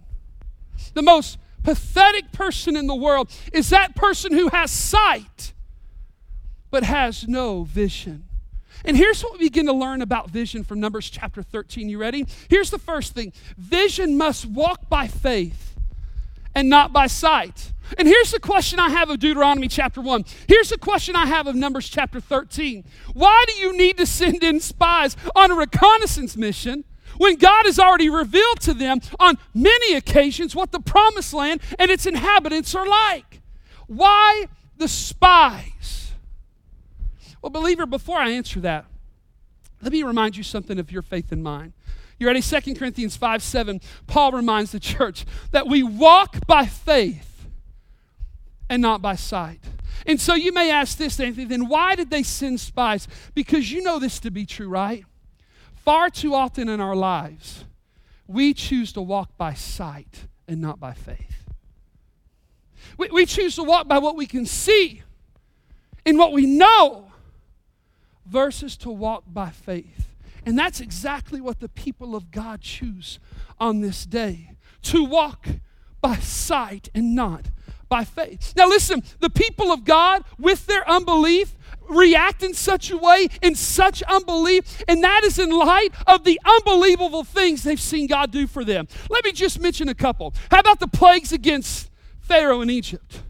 The 0.93 1.01
most 1.01 1.37
pathetic 1.63 2.31
person 2.31 2.75
in 2.75 2.87
the 2.87 2.95
world 2.95 3.29
is 3.53 3.69
that 3.69 3.95
person 3.95 4.33
who 4.33 4.49
has 4.49 4.71
sight 4.71 5.53
but 6.71 6.83
has 6.83 7.27
no 7.27 7.63
vision. 7.63 8.25
And 8.85 8.97
here's 8.97 9.23
what 9.23 9.33
we 9.33 9.39
begin 9.39 9.65
to 9.67 9.73
learn 9.73 10.01
about 10.01 10.29
vision 10.29 10.63
from 10.63 10.79
Numbers 10.79 11.09
chapter 11.09 11.43
13. 11.43 11.89
You 11.89 11.97
ready? 11.97 12.25
Here's 12.49 12.71
the 12.71 12.79
first 12.79 13.13
thing 13.13 13.33
vision 13.57 14.17
must 14.17 14.45
walk 14.45 14.89
by 14.89 15.07
faith 15.07 15.75
and 16.55 16.69
not 16.69 16.91
by 16.91 17.07
sight. 17.07 17.71
And 17.97 18.07
here's 18.07 18.31
the 18.31 18.39
question 18.39 18.79
I 18.79 18.89
have 18.89 19.09
of 19.09 19.19
Deuteronomy 19.19 19.67
chapter 19.67 20.01
1. 20.01 20.25
Here's 20.47 20.69
the 20.69 20.77
question 20.77 21.15
I 21.15 21.25
have 21.25 21.47
of 21.47 21.55
Numbers 21.55 21.89
chapter 21.89 22.19
13. 22.19 22.85
Why 23.13 23.45
do 23.47 23.53
you 23.53 23.77
need 23.77 23.97
to 23.97 24.05
send 24.05 24.43
in 24.43 24.59
spies 24.59 25.17
on 25.35 25.51
a 25.51 25.55
reconnaissance 25.55 26.37
mission 26.37 26.85
when 27.17 27.35
God 27.35 27.65
has 27.65 27.77
already 27.77 28.09
revealed 28.09 28.61
to 28.61 28.73
them 28.73 29.01
on 29.19 29.37
many 29.53 29.95
occasions 29.95 30.55
what 30.55 30.71
the 30.71 30.79
promised 30.79 31.33
land 31.33 31.61
and 31.77 31.91
its 31.91 32.05
inhabitants 32.05 32.73
are 32.75 32.87
like? 32.87 33.41
Why 33.87 34.45
the 34.77 34.87
spies? 34.87 36.00
Well, 37.41 37.49
believer, 37.49 37.85
before 37.85 38.17
I 38.17 38.31
answer 38.31 38.59
that, 38.61 38.85
let 39.81 39.91
me 39.91 40.03
remind 40.03 40.37
you 40.37 40.43
something 40.43 40.77
of 40.77 40.91
your 40.91 41.01
faith 41.01 41.31
in 41.31 41.41
mine. 41.41 41.73
You 42.19 42.27
ready? 42.27 42.41
2 42.41 42.75
Corinthians 42.75 43.15
5 43.15 43.41
7, 43.41 43.81
Paul 44.05 44.31
reminds 44.31 44.71
the 44.71 44.79
church 44.79 45.25
that 45.51 45.67
we 45.67 45.81
walk 45.81 46.45
by 46.45 46.67
faith 46.67 47.47
and 48.69 48.81
not 48.81 49.01
by 49.01 49.15
sight. 49.15 49.59
And 50.05 50.21
so 50.21 50.35
you 50.35 50.53
may 50.53 50.71
ask 50.71 50.97
this, 50.97 51.19
Anthony, 51.19 51.45
then 51.45 51.67
why 51.67 51.95
did 51.95 52.09
they 52.09 52.23
send 52.23 52.59
spies? 52.59 53.07
Because 53.33 53.71
you 53.71 53.81
know 53.81 53.99
this 53.99 54.19
to 54.19 54.31
be 54.31 54.45
true, 54.45 54.67
right? 54.67 55.03
Far 55.73 56.09
too 56.09 56.35
often 56.35 56.69
in 56.69 56.79
our 56.79 56.95
lives, 56.95 57.65
we 58.27 58.53
choose 58.53 58.93
to 58.93 59.01
walk 59.01 59.35
by 59.37 59.53
sight 59.53 60.27
and 60.47 60.61
not 60.61 60.79
by 60.79 60.93
faith. 60.93 61.49
We, 62.97 63.09
we 63.09 63.25
choose 63.25 63.55
to 63.55 63.63
walk 63.63 63.87
by 63.87 63.97
what 63.97 64.15
we 64.15 64.27
can 64.27 64.45
see 64.45 65.01
and 66.05 66.17
what 66.17 66.33
we 66.33 66.45
know 66.45 67.10
versus 68.31 68.77
to 68.77 68.89
walk 68.89 69.25
by 69.27 69.49
faith. 69.49 70.07
And 70.45 70.57
that's 70.57 70.79
exactly 70.79 71.41
what 71.41 71.59
the 71.59 71.69
people 71.69 72.15
of 72.15 72.31
God 72.31 72.61
choose 72.61 73.19
on 73.59 73.81
this 73.81 74.05
day 74.05 74.51
to 74.83 75.03
walk 75.03 75.47
by 75.99 76.15
sight 76.15 76.89
and 76.95 77.13
not 77.13 77.47
by 77.89 78.05
faith. 78.05 78.53
Now, 78.55 78.67
listen, 78.67 79.03
the 79.19 79.29
people 79.29 79.71
of 79.71 79.83
God, 79.83 80.23
with 80.39 80.65
their 80.65 80.89
unbelief, 80.89 81.55
react 81.89 82.41
in 82.41 82.53
such 82.53 82.89
a 82.89 82.97
way, 82.97 83.27
in 83.41 83.53
such 83.53 84.01
unbelief, 84.03 84.81
and 84.87 85.03
that 85.03 85.23
is 85.23 85.37
in 85.37 85.51
light 85.51 85.89
of 86.07 86.23
the 86.23 86.39
unbelievable 86.43 87.25
things 87.25 87.63
they've 87.63 87.79
seen 87.79 88.07
God 88.07 88.31
do 88.31 88.47
for 88.47 88.63
them. 88.63 88.87
Let 89.09 89.25
me 89.25 89.33
just 89.33 89.59
mention 89.59 89.89
a 89.89 89.93
couple. 89.93 90.33
How 90.49 90.59
about 90.59 90.79
the 90.79 90.87
plagues 90.87 91.33
against 91.33 91.91
Pharaoh 92.21 92.61
in 92.61 92.69
Egypt? 92.69 93.21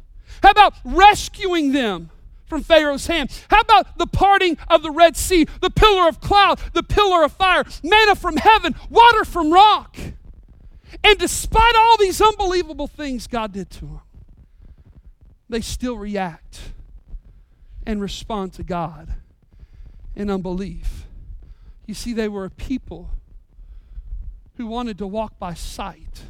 How 0.44 0.52
about 0.52 0.76
rescuing 0.86 1.74
them? 1.74 2.12
From 2.52 2.64
Pharaoh's 2.64 3.08
hand. 3.08 3.32
How 3.50 3.62
about 3.62 3.98
the 3.98 4.06
parting 4.06 4.58
of 4.68 4.84
the 4.84 4.92
Red 4.92 5.16
Sea, 5.16 5.46
the 5.62 5.70
pillar 5.70 6.10
of 6.10 6.20
cloud, 6.20 6.60
the 6.74 6.84
pillar 6.84 7.24
of 7.24 7.32
fire, 7.32 7.64
manna 7.82 8.14
from 8.14 8.36
heaven, 8.36 8.76
water 8.90 9.24
from 9.24 9.54
rock? 9.54 9.96
And 11.02 11.18
despite 11.18 11.76
all 11.78 11.96
these 11.96 12.20
unbelievable 12.20 12.88
things 12.88 13.26
God 13.26 13.54
did 13.54 13.70
to 13.70 13.86
them, 13.86 14.02
they 15.48 15.62
still 15.62 15.96
react 15.96 16.74
and 17.86 18.02
respond 18.02 18.52
to 18.56 18.64
God 18.64 19.14
in 20.14 20.30
unbelief. 20.30 21.06
You 21.86 21.94
see, 21.94 22.12
they 22.12 22.28
were 22.28 22.44
a 22.44 22.50
people 22.50 23.12
who 24.58 24.68
wanted 24.68 24.98
to 24.98 25.08
walk 25.08 25.40
by 25.40 25.54
sight 25.54 26.24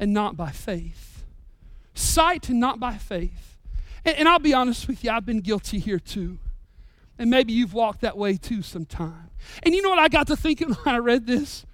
and 0.00 0.14
not 0.14 0.38
by 0.38 0.52
faith. 0.52 1.22
Sight 1.92 2.48
and 2.48 2.58
not 2.58 2.80
by 2.80 2.94
faith. 2.94 3.57
And, 4.04 4.16
and, 4.16 4.28
I'll 4.28 4.38
be 4.38 4.54
honest 4.54 4.88
with 4.88 5.04
you, 5.04 5.10
I've 5.10 5.26
been 5.26 5.40
guilty 5.40 5.78
here 5.78 5.98
too. 5.98 6.38
And 7.18 7.30
maybe 7.30 7.52
you've 7.52 7.74
walked 7.74 8.02
that 8.02 8.16
way 8.16 8.36
too 8.36 8.62
sometime. 8.62 9.30
And 9.62 9.74
you 9.74 9.82
know 9.82 9.90
what 9.90 9.98
I 9.98 10.08
got 10.08 10.28
to 10.28 10.36
thinking 10.36 10.72
when 10.84 10.94
I 10.94 10.98
read 10.98 11.26
this? 11.26 11.64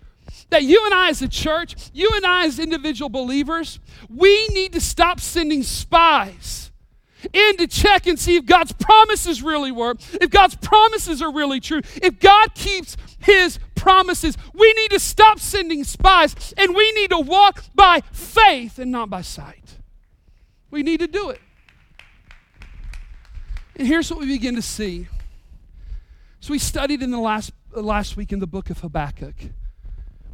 that 0.50 0.62
you 0.62 0.82
and 0.84 0.94
I, 0.94 1.10
as 1.10 1.22
a 1.22 1.28
church, 1.28 1.76
you 1.92 2.10
and 2.14 2.24
I, 2.24 2.46
as 2.46 2.58
individual 2.58 3.08
believers, 3.08 3.78
we 4.08 4.48
need 4.48 4.72
to 4.72 4.80
stop 4.80 5.20
sending 5.20 5.62
spies 5.62 6.70
in 7.32 7.56
to 7.56 7.66
check 7.66 8.06
and 8.06 8.18
see 8.18 8.36
if 8.36 8.44
God's 8.44 8.72
promises 8.72 9.42
really 9.42 9.72
work, 9.72 9.98
if 10.20 10.30
God's 10.30 10.56
promises 10.56 11.22
are 11.22 11.32
really 11.32 11.60
true, 11.60 11.80
if 11.96 12.18
God 12.20 12.54
keeps 12.54 12.96
His 13.20 13.58
promises. 13.74 14.36
We 14.52 14.72
need 14.74 14.90
to 14.90 14.98
stop 14.98 15.38
sending 15.38 15.84
spies 15.84 16.54
and 16.56 16.74
we 16.74 16.92
need 16.92 17.10
to 17.10 17.18
walk 17.18 17.64
by 17.74 18.02
faith 18.12 18.78
and 18.78 18.90
not 18.90 19.10
by 19.10 19.22
sight. 19.22 19.78
We 20.70 20.82
need 20.82 21.00
to 21.00 21.06
do 21.06 21.30
it. 21.30 21.40
And 23.76 23.88
here's 23.88 24.10
what 24.10 24.20
we 24.20 24.26
begin 24.26 24.54
to 24.54 24.62
see. 24.62 25.08
So 26.40 26.52
we 26.52 26.58
studied 26.58 27.02
in 27.02 27.10
the 27.10 27.18
last, 27.18 27.52
uh, 27.76 27.80
last 27.80 28.16
week 28.16 28.32
in 28.32 28.38
the 28.38 28.46
book 28.46 28.70
of 28.70 28.80
Habakkuk 28.80 29.36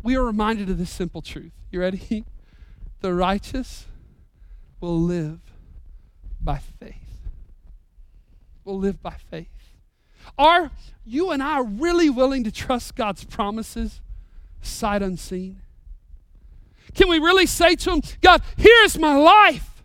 we 0.03 0.17
are 0.17 0.25
reminded 0.25 0.71
of 0.71 0.79
this 0.79 0.91
simple 0.91 1.23
truth. 1.23 1.53
You 1.71 1.81
ready? 1.81 2.25
The 3.03 3.15
righteous 3.15 3.87
will 4.79 5.01
live 5.01 5.41
by 6.39 6.59
faith. 6.59 6.97
Will 8.63 8.79
live 8.79 9.03
by 9.03 9.15
faith. 9.31 9.49
Are 10.37 10.71
you 11.07 11.31
and 11.31 11.43
I 11.43 11.61
really 11.61 12.11
willing 12.11 12.45
to 12.45 12.53
trust 12.53 12.97
God's 12.97 13.25
promises 13.25 14.03
sight 14.61 15.01
unseen? 15.01 15.63
Can 16.95 17.09
we 17.09 17.19
really 17.19 17.47
say 17.47 17.75
to 17.75 17.91
Him, 17.91 18.03
God, 18.21 18.43
here's 18.59 18.99
my 18.99 19.17
life, 19.17 19.80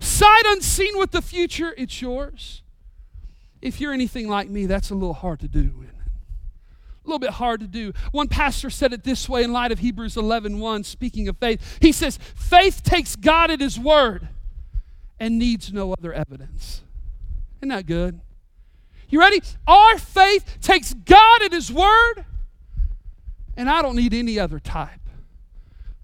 sight 0.00 0.42
unseen 0.46 0.98
with 0.98 1.12
the 1.12 1.22
future, 1.22 1.74
it's 1.76 2.00
yours? 2.00 2.62
If 3.62 3.80
you're 3.80 3.92
anything 3.92 4.28
like 4.28 4.48
me, 4.48 4.66
that's 4.66 4.90
a 4.90 4.94
little 4.94 5.14
hard 5.14 5.40
to 5.40 5.48
do 5.48 5.84
a 7.04 7.08
little 7.08 7.18
bit 7.18 7.30
hard 7.30 7.60
to 7.60 7.66
do. 7.66 7.92
One 8.12 8.28
pastor 8.28 8.70
said 8.70 8.92
it 8.92 9.04
this 9.04 9.28
way 9.28 9.42
in 9.42 9.52
light 9.52 9.72
of 9.72 9.78
Hebrews 9.78 10.16
11 10.16 10.58
1, 10.58 10.84
speaking 10.84 11.28
of 11.28 11.38
faith. 11.38 11.78
He 11.80 11.92
says, 11.92 12.18
Faith 12.34 12.82
takes 12.82 13.16
God 13.16 13.50
at 13.50 13.60
His 13.60 13.78
word 13.78 14.28
and 15.18 15.38
needs 15.38 15.72
no 15.72 15.92
other 15.92 16.12
evidence. 16.12 16.82
Isn't 17.60 17.70
that 17.70 17.86
good? 17.86 18.20
You 19.08 19.18
ready? 19.18 19.42
Our 19.66 19.98
faith 19.98 20.58
takes 20.60 20.94
God 20.94 21.42
at 21.42 21.52
His 21.52 21.72
word, 21.72 22.24
and 23.56 23.68
I 23.68 23.82
don't 23.82 23.96
need 23.96 24.14
any 24.14 24.38
other 24.38 24.60
type 24.60 25.00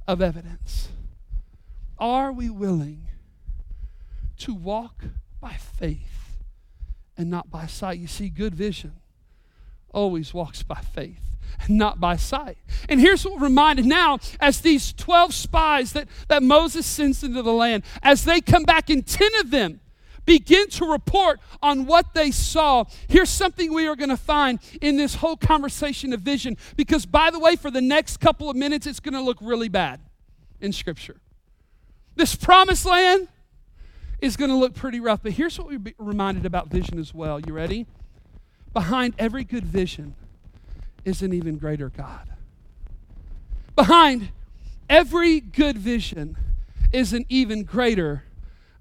of 0.08 0.20
evidence. 0.20 0.88
Are 1.98 2.32
we 2.32 2.50
willing 2.50 3.05
to 4.38 4.54
walk 4.54 5.04
by 5.40 5.54
faith 5.54 6.38
and 7.16 7.30
not 7.30 7.50
by 7.50 7.66
sight? 7.66 7.98
You 7.98 8.06
see, 8.06 8.28
good 8.28 8.54
vision 8.54 8.94
always 9.90 10.34
walks 10.34 10.62
by 10.62 10.80
faith 10.80 11.20
and 11.66 11.78
not 11.78 12.00
by 12.00 12.16
sight. 12.16 12.58
And 12.88 13.00
here's 13.00 13.24
what 13.24 13.34
we're 13.34 13.46
reminded 13.46 13.86
now 13.86 14.18
as 14.40 14.60
these 14.60 14.92
12 14.92 15.32
spies 15.32 15.92
that, 15.92 16.08
that 16.28 16.42
Moses 16.42 16.86
sends 16.86 17.22
into 17.22 17.42
the 17.42 17.52
land, 17.52 17.82
as 18.02 18.24
they 18.24 18.40
come 18.40 18.64
back 18.64 18.90
and 18.90 19.06
10 19.06 19.30
of 19.40 19.50
them 19.50 19.80
begin 20.26 20.68
to 20.68 20.84
report 20.84 21.40
on 21.62 21.86
what 21.86 22.12
they 22.12 22.30
saw. 22.30 22.84
Here's 23.08 23.30
something 23.30 23.72
we 23.72 23.86
are 23.86 23.96
going 23.96 24.10
to 24.10 24.16
find 24.16 24.58
in 24.82 24.96
this 24.96 25.14
whole 25.14 25.36
conversation 25.36 26.12
of 26.12 26.20
vision. 26.20 26.56
Because, 26.76 27.06
by 27.06 27.30
the 27.30 27.38
way, 27.38 27.56
for 27.56 27.70
the 27.70 27.80
next 27.80 28.18
couple 28.18 28.50
of 28.50 28.56
minutes, 28.56 28.86
it's 28.86 29.00
going 29.00 29.14
to 29.14 29.20
look 29.20 29.38
really 29.40 29.68
bad 29.68 30.00
in 30.60 30.72
Scripture. 30.72 31.16
This 32.16 32.34
promised 32.34 32.84
land 32.84 33.28
is 34.20 34.36
going 34.36 34.50
to 34.50 34.56
look 34.56 34.74
pretty 34.74 35.00
rough. 35.00 35.22
But 35.22 35.32
here's 35.32 35.58
what 35.58 35.68
we're 35.68 35.80
reminded 35.98 36.46
about 36.46 36.68
vision 36.68 36.98
as 36.98 37.14
well. 37.14 37.40
You 37.40 37.52
ready? 37.52 37.86
Behind 38.72 39.14
every 39.18 39.44
good 39.44 39.64
vision 39.64 40.14
is 41.04 41.22
an 41.22 41.32
even 41.32 41.56
greater 41.56 41.88
God. 41.88 42.28
Behind 43.74 44.30
every 44.88 45.40
good 45.40 45.78
vision 45.78 46.36
is 46.92 47.12
an 47.12 47.24
even 47.28 47.64
greater 47.64 48.24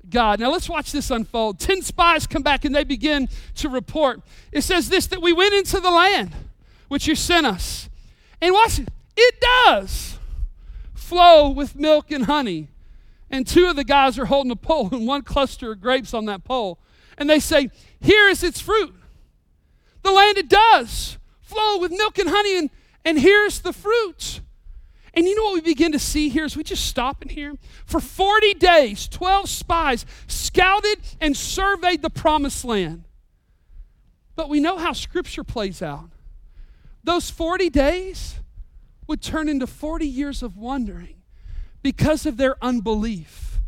God. 0.09 0.39
Now 0.39 0.51
let's 0.51 0.69
watch 0.69 0.91
this 0.91 1.11
unfold. 1.11 1.59
Ten 1.59 1.81
spies 1.81 2.27
come 2.27 2.43
back 2.43 2.65
and 2.65 2.75
they 2.75 2.83
begin 2.83 3.29
to 3.55 3.69
report. 3.69 4.21
It 4.51 4.61
says 4.61 4.89
this 4.89 5.07
that 5.07 5.21
we 5.21 5.33
went 5.33 5.53
into 5.53 5.79
the 5.79 5.91
land 5.91 6.31
which 6.87 7.07
you 7.07 7.15
sent 7.15 7.45
us. 7.45 7.89
And 8.41 8.53
watch 8.53 8.79
it, 8.79 8.89
it 9.15 9.35
does 9.65 10.17
flow 10.93 11.49
with 11.49 11.75
milk 11.75 12.11
and 12.11 12.25
honey. 12.25 12.69
And 13.35 13.45
two 13.45 13.67
of 13.67 13.75
the 13.75 13.83
guys 13.83 14.17
are 14.17 14.27
holding 14.27 14.49
a 14.49 14.55
pole 14.55 14.87
and 14.93 15.05
one 15.05 15.21
cluster 15.21 15.73
of 15.73 15.81
grapes 15.81 16.13
on 16.13 16.23
that 16.27 16.45
pole. 16.45 16.79
And 17.17 17.29
they 17.29 17.41
say, 17.41 17.69
Here 17.99 18.29
is 18.29 18.43
its 18.43 18.61
fruit. 18.61 18.95
The 20.03 20.11
land 20.13 20.37
it 20.37 20.47
does 20.47 21.17
flow 21.41 21.77
with 21.79 21.91
milk 21.91 22.17
and 22.17 22.29
honey, 22.29 22.57
and, 22.57 22.69
and 23.03 23.19
here's 23.19 23.59
the 23.59 23.73
fruit. 23.73 24.39
And 25.13 25.27
you 25.27 25.35
know 25.35 25.43
what 25.43 25.55
we 25.55 25.61
begin 25.61 25.91
to 25.91 25.99
see 25.99 26.29
here 26.29 26.45
is 26.45 26.55
we 26.55 26.63
just 26.63 26.85
stop 26.85 27.23
in 27.23 27.27
here. 27.27 27.55
For 27.85 27.99
40 27.99 28.53
days, 28.53 29.05
12 29.09 29.49
spies 29.49 30.05
scouted 30.27 30.99
and 31.19 31.35
surveyed 31.35 32.01
the 32.01 32.09
promised 32.09 32.63
land. 32.63 33.03
But 34.37 34.47
we 34.47 34.61
know 34.61 34.77
how 34.77 34.93
scripture 34.93 35.43
plays 35.43 35.81
out. 35.81 36.09
Those 37.03 37.29
40 37.29 37.69
days 37.69 38.35
would 39.07 39.21
turn 39.21 39.49
into 39.49 39.67
40 39.67 40.07
years 40.07 40.41
of 40.41 40.55
wandering 40.55 41.15
because 41.85 42.25
of 42.25 42.37
their 42.37 42.55
unbelief. 42.63 43.59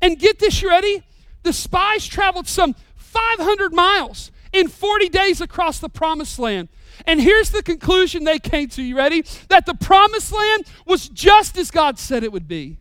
And 0.00 0.18
get 0.18 0.38
this, 0.38 0.62
you 0.62 0.70
ready? 0.70 1.02
The 1.42 1.52
spies 1.52 2.06
traveled 2.06 2.48
some 2.48 2.74
500 2.96 3.74
miles 3.74 4.30
in 4.54 4.68
40 4.68 5.10
days 5.10 5.42
across 5.42 5.80
the 5.80 5.90
promised 5.90 6.38
land. 6.38 6.70
And 7.06 7.20
here's 7.20 7.50
the 7.50 7.62
conclusion 7.62 8.24
they 8.24 8.38
came 8.38 8.70
to. 8.70 8.82
You 8.82 8.96
ready? 8.96 9.22
That 9.50 9.66
the 9.66 9.74
promised 9.74 10.32
land 10.32 10.64
was 10.86 11.10
just 11.10 11.58
as 11.58 11.70
God 11.70 11.98
said 11.98 12.24
it 12.24 12.32
would 12.32 12.48
be. 12.48 12.78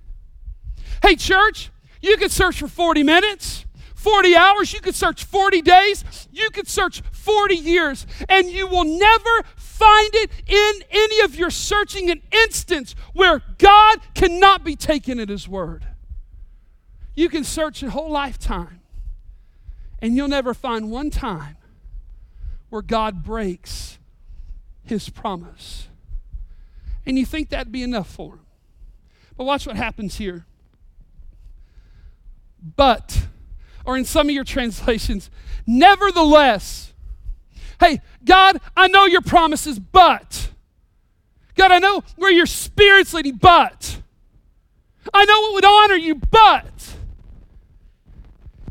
Hey, 1.02 1.18
church, 1.18 1.70
you 2.02 2.16
could 2.16 2.32
search 2.32 2.60
for 2.62 2.70
40 2.70 3.04
minutes, 3.04 3.66
40 4.00 4.36
hours, 4.36 4.74
you 4.74 4.80
could 4.80 4.96
search 4.96 5.24
40 5.26 5.62
days, 5.62 6.28
you 6.32 6.50
could 6.52 6.68
search 6.68 7.02
40 7.12 7.56
years, 7.56 8.08
and 8.30 8.50
you 8.50 8.66
will 8.66 8.86
never 8.86 9.44
find 9.56 10.10
it 10.14 10.32
in 10.48 10.84
any 10.90 11.22
of 11.22 11.36
your 11.36 11.50
searching 11.50 12.10
an 12.10 12.22
instance 12.32 12.96
where 13.14 13.42
God 13.58 14.00
cannot 14.16 14.64
be 14.64 14.76
taken 14.76 15.20
at 15.20 15.28
His 15.28 15.48
word. 15.48 15.86
You 17.14 17.28
can 17.28 17.44
search 17.44 17.84
a 17.84 17.90
whole 17.90 18.10
lifetime, 18.10 18.80
and 20.02 20.16
you'll 20.16 20.30
never 20.30 20.54
find 20.54 20.90
one 20.90 21.10
time 21.10 21.58
where 22.70 22.82
God 22.82 23.24
breaks 23.24 24.00
his 24.84 25.10
promise. 25.10 25.88
And 27.06 27.18
you 27.18 27.26
think 27.26 27.50
that'd 27.50 27.72
be 27.72 27.84
enough 27.84 28.10
for 28.10 28.34
him. 28.34 28.46
But 29.38 29.44
watch 29.46 29.68
what 29.68 29.76
happens 29.76 30.18
here. 30.18 30.46
But, 32.76 33.28
or 33.90 33.98
in 33.98 34.06
some 34.06 34.30
of 34.30 34.36
your 34.36 34.44
translations, 34.44 35.32
nevertheless. 35.66 36.94
Hey, 37.80 38.02
God, 38.24 38.62
I 38.78 38.88
know 38.88 39.06
your 39.06 39.22
promises, 39.22 39.80
but. 39.80 40.52
God, 41.56 41.72
I 41.72 41.80
know 41.80 42.04
where 42.16 42.32
your 42.32 42.46
spirit's 42.46 43.14
leading, 43.14 43.38
but. 43.38 43.98
I 45.12 45.26
know 45.26 45.50
it 45.50 45.54
would 45.56 45.66
honor 45.66 45.96
you, 45.96 46.14
but. 46.16 46.96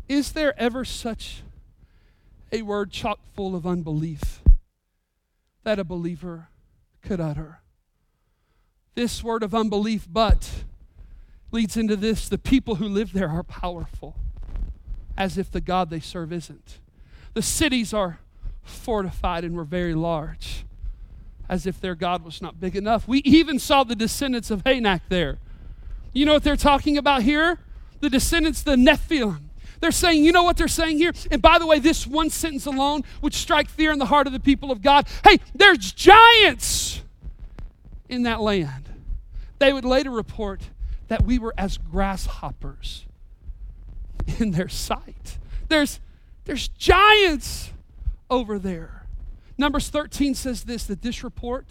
Is 0.07 0.31
there 0.31 0.57
ever 0.57 0.85
such 0.85 1.43
a 2.51 2.61
word 2.61 2.91
chock 2.91 3.19
full 3.35 3.55
of 3.55 3.67
unbelief? 3.67 4.39
that 5.63 5.77
a 5.77 5.83
believer 5.83 6.47
could 7.01 7.19
utter. 7.19 7.59
This 8.95 9.21
word 9.21 9.43
of 9.43 9.53
unbelief, 9.53 10.07
but, 10.09 10.63
leads 11.51 11.77
into 11.77 11.95
this 11.95 12.29
the 12.29 12.37
people 12.37 12.75
who 12.75 12.87
live 12.87 13.13
there 13.13 13.29
are 13.29 13.43
powerful, 13.43 14.15
as 15.19 15.37
if 15.37 15.51
the 15.51 15.61
God 15.61 15.89
they 15.89 15.99
serve 15.99 16.31
isn't. 16.31 16.79
The 17.33 17.41
cities 17.41 17.93
are 17.93 18.19
fortified 18.63 19.43
and 19.43 19.55
were 19.55 19.65
very 19.65 19.93
large, 19.93 20.63
as 21.49 21.67
if 21.67 21.81
their 21.81 21.93
God 21.93 22.23
was 22.23 22.41
not 22.41 22.59
big 22.59 22.75
enough. 22.75 23.07
We 23.07 23.19
even 23.19 23.59
saw 23.59 23.83
the 23.83 23.95
descendants 23.95 24.49
of 24.49 24.65
Anak 24.65 25.03
there. 25.09 25.37
You 26.13 26.25
know 26.25 26.33
what 26.33 26.43
they're 26.43 26.55
talking 26.55 26.97
about 26.97 27.23
here? 27.23 27.59
The 27.99 28.09
descendants, 28.09 28.63
the 28.63 28.77
Nephilim. 28.77 29.41
They're 29.81 29.91
saying, 29.91 30.23
you 30.23 30.31
know 30.31 30.43
what 30.43 30.57
they're 30.57 30.67
saying 30.67 30.97
here? 30.97 31.13
And 31.31 31.41
by 31.41 31.59
the 31.59 31.67
way, 31.67 31.79
this 31.79 32.07
one 32.07 32.29
sentence 32.29 32.65
alone 32.65 33.03
would 33.21 33.33
strike 33.33 33.69
fear 33.69 33.91
in 33.91 33.99
the 33.99 34.05
heart 34.05 34.25
of 34.25 34.33
the 34.33 34.39
people 34.39 34.71
of 34.71 34.81
God. 34.81 35.07
Hey, 35.23 35.39
there's 35.53 35.91
giants 35.91 37.01
in 38.07 38.23
that 38.23 38.41
land. 38.41 38.89
They 39.59 39.73
would 39.73 39.85
later 39.85 40.11
report 40.11 40.61
that 41.07 41.23
we 41.23 41.39
were 41.39 41.53
as 41.57 41.77
grasshoppers 41.77 43.05
in 44.39 44.51
their 44.51 44.69
sight. 44.69 45.37
There's, 45.67 45.99
there's 46.45 46.67
giants 46.67 47.71
over 48.29 48.59
there. 48.59 49.05
Numbers 49.57 49.89
13 49.89 50.35
says 50.35 50.63
this 50.63 50.85
that 50.85 51.01
this 51.01 51.23
report 51.23 51.65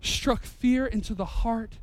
struck 0.00 0.44
fear 0.44 0.86
into 0.86 1.14
the 1.14 1.24
heart 1.24 1.74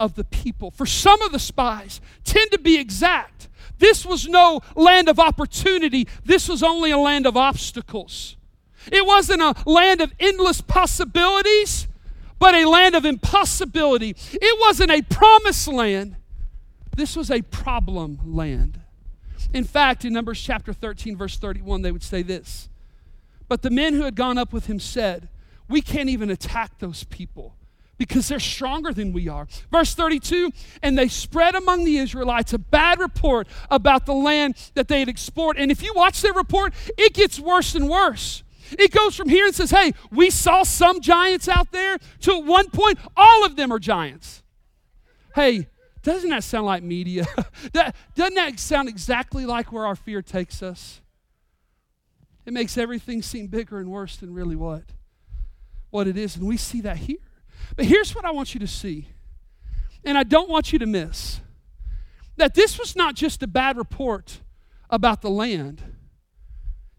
of 0.00 0.14
the 0.14 0.24
people. 0.24 0.70
For 0.70 0.86
some 0.86 1.20
of 1.22 1.32
the 1.32 1.38
spies 1.38 2.00
tend 2.24 2.50
to 2.50 2.58
be 2.58 2.78
exact 2.78 3.48
this 3.82 4.06
was 4.06 4.28
no 4.28 4.60
land 4.76 5.08
of 5.08 5.18
opportunity, 5.18 6.06
this 6.24 6.48
was 6.48 6.62
only 6.62 6.92
a 6.92 6.98
land 6.98 7.26
of 7.26 7.36
obstacles. 7.36 8.36
It 8.92 9.04
wasn't 9.04 9.42
a 9.42 9.54
land 9.66 10.00
of 10.00 10.12
endless 10.20 10.60
possibilities, 10.60 11.88
but 12.38 12.54
a 12.54 12.64
land 12.68 12.94
of 12.94 13.04
impossibility. 13.04 14.14
It 14.32 14.60
wasn't 14.60 14.92
a 14.92 15.02
promised 15.02 15.66
land, 15.66 16.14
this 16.96 17.16
was 17.16 17.28
a 17.28 17.42
problem 17.42 18.20
land. 18.24 18.78
In 19.52 19.64
fact, 19.64 20.04
in 20.04 20.12
Numbers 20.12 20.40
chapter 20.40 20.72
13, 20.72 21.16
verse 21.16 21.38
31, 21.38 21.82
they 21.82 21.92
would 21.92 22.02
say 22.02 22.22
this 22.22 22.68
But 23.48 23.62
the 23.62 23.70
men 23.70 23.94
who 23.94 24.02
had 24.02 24.14
gone 24.14 24.38
up 24.38 24.52
with 24.52 24.66
him 24.66 24.78
said, 24.78 25.28
We 25.68 25.80
can't 25.80 26.08
even 26.08 26.30
attack 26.30 26.78
those 26.78 27.04
people 27.04 27.56
because 27.98 28.26
they're 28.26 28.40
stronger 28.40 28.92
than 28.92 29.12
we 29.12 29.28
are. 29.28 29.46
Verse 29.70 29.94
32 29.94 30.50
and 30.82 30.98
they 30.98 31.08
spread 31.08 31.54
among 31.54 31.84
the 31.84 31.98
Israelites 31.98 32.52
a 32.52 32.58
bad 32.58 32.98
report 32.98 33.46
about 33.70 34.06
the 34.06 34.14
land 34.14 34.56
that 34.74 34.88
they 34.88 34.98
had 34.98 35.08
explored. 35.08 35.56
And 35.56 35.70
if 35.70 35.82
you 35.82 35.92
watch 35.94 36.20
their 36.20 36.32
report, 36.32 36.74
it 36.98 37.14
gets 37.14 37.38
worse 37.38 37.74
and 37.74 37.88
worse. 37.88 38.42
It 38.78 38.90
goes 38.90 39.14
from 39.14 39.28
here 39.28 39.46
and 39.46 39.54
says, 39.54 39.70
Hey, 39.70 39.92
we 40.10 40.30
saw 40.30 40.62
some 40.62 41.00
giants 41.00 41.48
out 41.48 41.72
there, 41.72 41.98
to 42.22 42.38
at 42.38 42.44
one 42.44 42.70
point, 42.70 42.98
all 43.16 43.44
of 43.44 43.56
them 43.56 43.72
are 43.72 43.78
giants. 43.78 44.42
Hey, 45.34 45.68
doesn't 46.02 46.30
that 46.30 46.44
sound 46.44 46.66
like 46.66 46.82
media? 46.82 47.26
doesn't 47.72 48.34
that 48.34 48.58
sound 48.58 48.88
exactly 48.88 49.46
like 49.46 49.72
where 49.72 49.86
our 49.86 49.96
fear 49.96 50.22
takes 50.22 50.62
us? 50.62 51.00
It 52.44 52.52
makes 52.52 52.76
everything 52.76 53.22
seem 53.22 53.46
bigger 53.46 53.78
and 53.78 53.90
worse 53.90 54.16
than 54.16 54.34
really 54.34 54.56
what? 54.56 54.82
What 55.90 56.08
it 56.08 56.16
is. 56.16 56.36
And 56.36 56.46
we 56.46 56.56
see 56.56 56.80
that 56.80 56.96
here. 56.96 57.18
But 57.76 57.84
here's 57.84 58.14
what 58.14 58.24
I 58.24 58.32
want 58.32 58.54
you 58.54 58.60
to 58.60 58.66
see, 58.66 59.08
and 60.04 60.18
I 60.18 60.24
don't 60.24 60.48
want 60.48 60.72
you 60.72 60.78
to 60.80 60.86
miss 60.86 61.40
that 62.36 62.54
this 62.54 62.78
was 62.78 62.96
not 62.96 63.14
just 63.14 63.42
a 63.42 63.46
bad 63.46 63.76
report 63.76 64.40
about 64.90 65.22
the 65.22 65.30
land, 65.30 65.82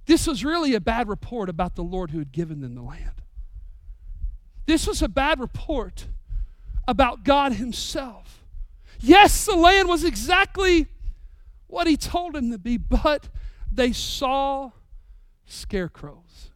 this 0.06 0.28
was 0.28 0.44
really 0.44 0.74
a 0.74 0.80
bad 0.80 1.08
report 1.08 1.50
about 1.50 1.76
the 1.76 1.84
Lord 1.84 2.12
who 2.12 2.20
had 2.20 2.32
given 2.32 2.62
them 2.62 2.76
the 2.76 2.82
land. 2.82 3.22
This 4.66 4.88
was 4.88 5.02
a 5.02 5.08
bad 5.08 5.40
report 5.40 6.08
about 6.88 7.24
God 7.24 7.54
Himself. 7.54 8.43
Yes, 9.04 9.46
the 9.46 9.56
land 9.56 9.88
was 9.88 10.04
exactly 10.04 10.88
what 11.68 11.88
He 11.88 11.98
told 11.98 12.36
him 12.36 12.52
to 12.52 12.58
be, 12.58 12.78
but 12.78 13.30
they 13.72 13.92
saw 13.92 14.72
scarecrows. 15.46 16.52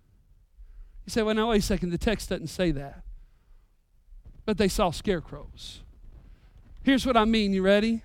You 1.05 1.12
say, 1.12 1.21
well, 1.21 1.36
now 1.36 1.49
wait 1.49 1.60
a 1.60 1.62
second, 1.62 1.91
the 1.91 1.97
text 1.97 2.29
doesn't 2.29 2.47
say 2.47 2.71
that 2.71 3.03
but 4.47 4.57
they 4.57 4.69
saw 4.69 4.91
scarecrows. 4.91 5.81
Here's 6.81 7.05
what 7.05 7.17
I 7.17 7.25
mean. 7.25 7.51
You 7.51 7.62
ready? 7.62 8.01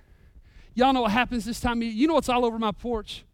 Y'all 0.74 0.92
know 0.92 1.02
what 1.02 1.12
happens 1.12 1.44
this 1.44 1.60
time 1.60 1.78
of 1.78 1.84
year? 1.84 1.92
You 1.92 2.08
know 2.08 2.14
what's 2.14 2.28
all 2.28 2.44
over 2.44 2.58
my 2.58 2.72
porch? 2.72 3.24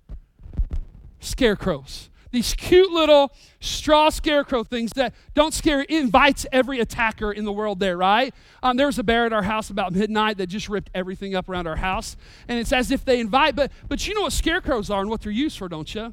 Scarecrows. 1.19 2.11
These 2.31 2.55
cute 2.55 2.91
little 2.91 3.33
straw 3.61 4.11
scarecrow 4.11 4.63
things 4.65 4.93
that 4.93 5.15
don't 5.35 5.55
scare, 5.55 5.83
invites 5.83 6.47
every 6.53 6.81
attacker 6.81 7.33
in 7.33 7.45
the 7.45 7.53
world 7.53 7.81
there, 7.81 7.97
right? 7.97 8.35
Um, 8.63 8.77
there 8.77 8.87
was 8.87 8.99
a 8.99 9.03
bear 9.03 9.25
at 9.25 9.33
our 9.33 9.43
house 9.43 9.71
about 9.71 9.93
midnight 9.93 10.37
that 10.39 10.49
just 10.49 10.69
ripped 10.69 10.91
everything 10.95 11.35
up 11.35 11.49
around 11.49 11.67
our 11.67 11.77
house. 11.77 12.17
And 12.47 12.59
it's 12.59 12.73
as 12.73 12.91
if 12.91 13.05
they 13.05 13.19
invite, 13.21 13.57
but, 13.57 13.73
but 13.89 14.07
you 14.07 14.15
know 14.15 14.23
what 14.23 14.33
scarecrows 14.33 14.91
are 14.91 15.01
and 15.01 15.09
what 15.09 15.23
they're 15.23 15.33
used 15.33 15.59
for, 15.59 15.69
don't 15.69 15.95
you? 15.95 16.13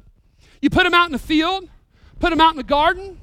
You 0.62 0.70
put 0.70 0.84
them 0.84 0.94
out 0.94 1.06
in 1.06 1.12
the 1.12 1.18
field, 1.18 1.68
put 2.18 2.30
them 2.30 2.40
out 2.40 2.52
in 2.52 2.56
the 2.56 2.62
garden, 2.62 3.20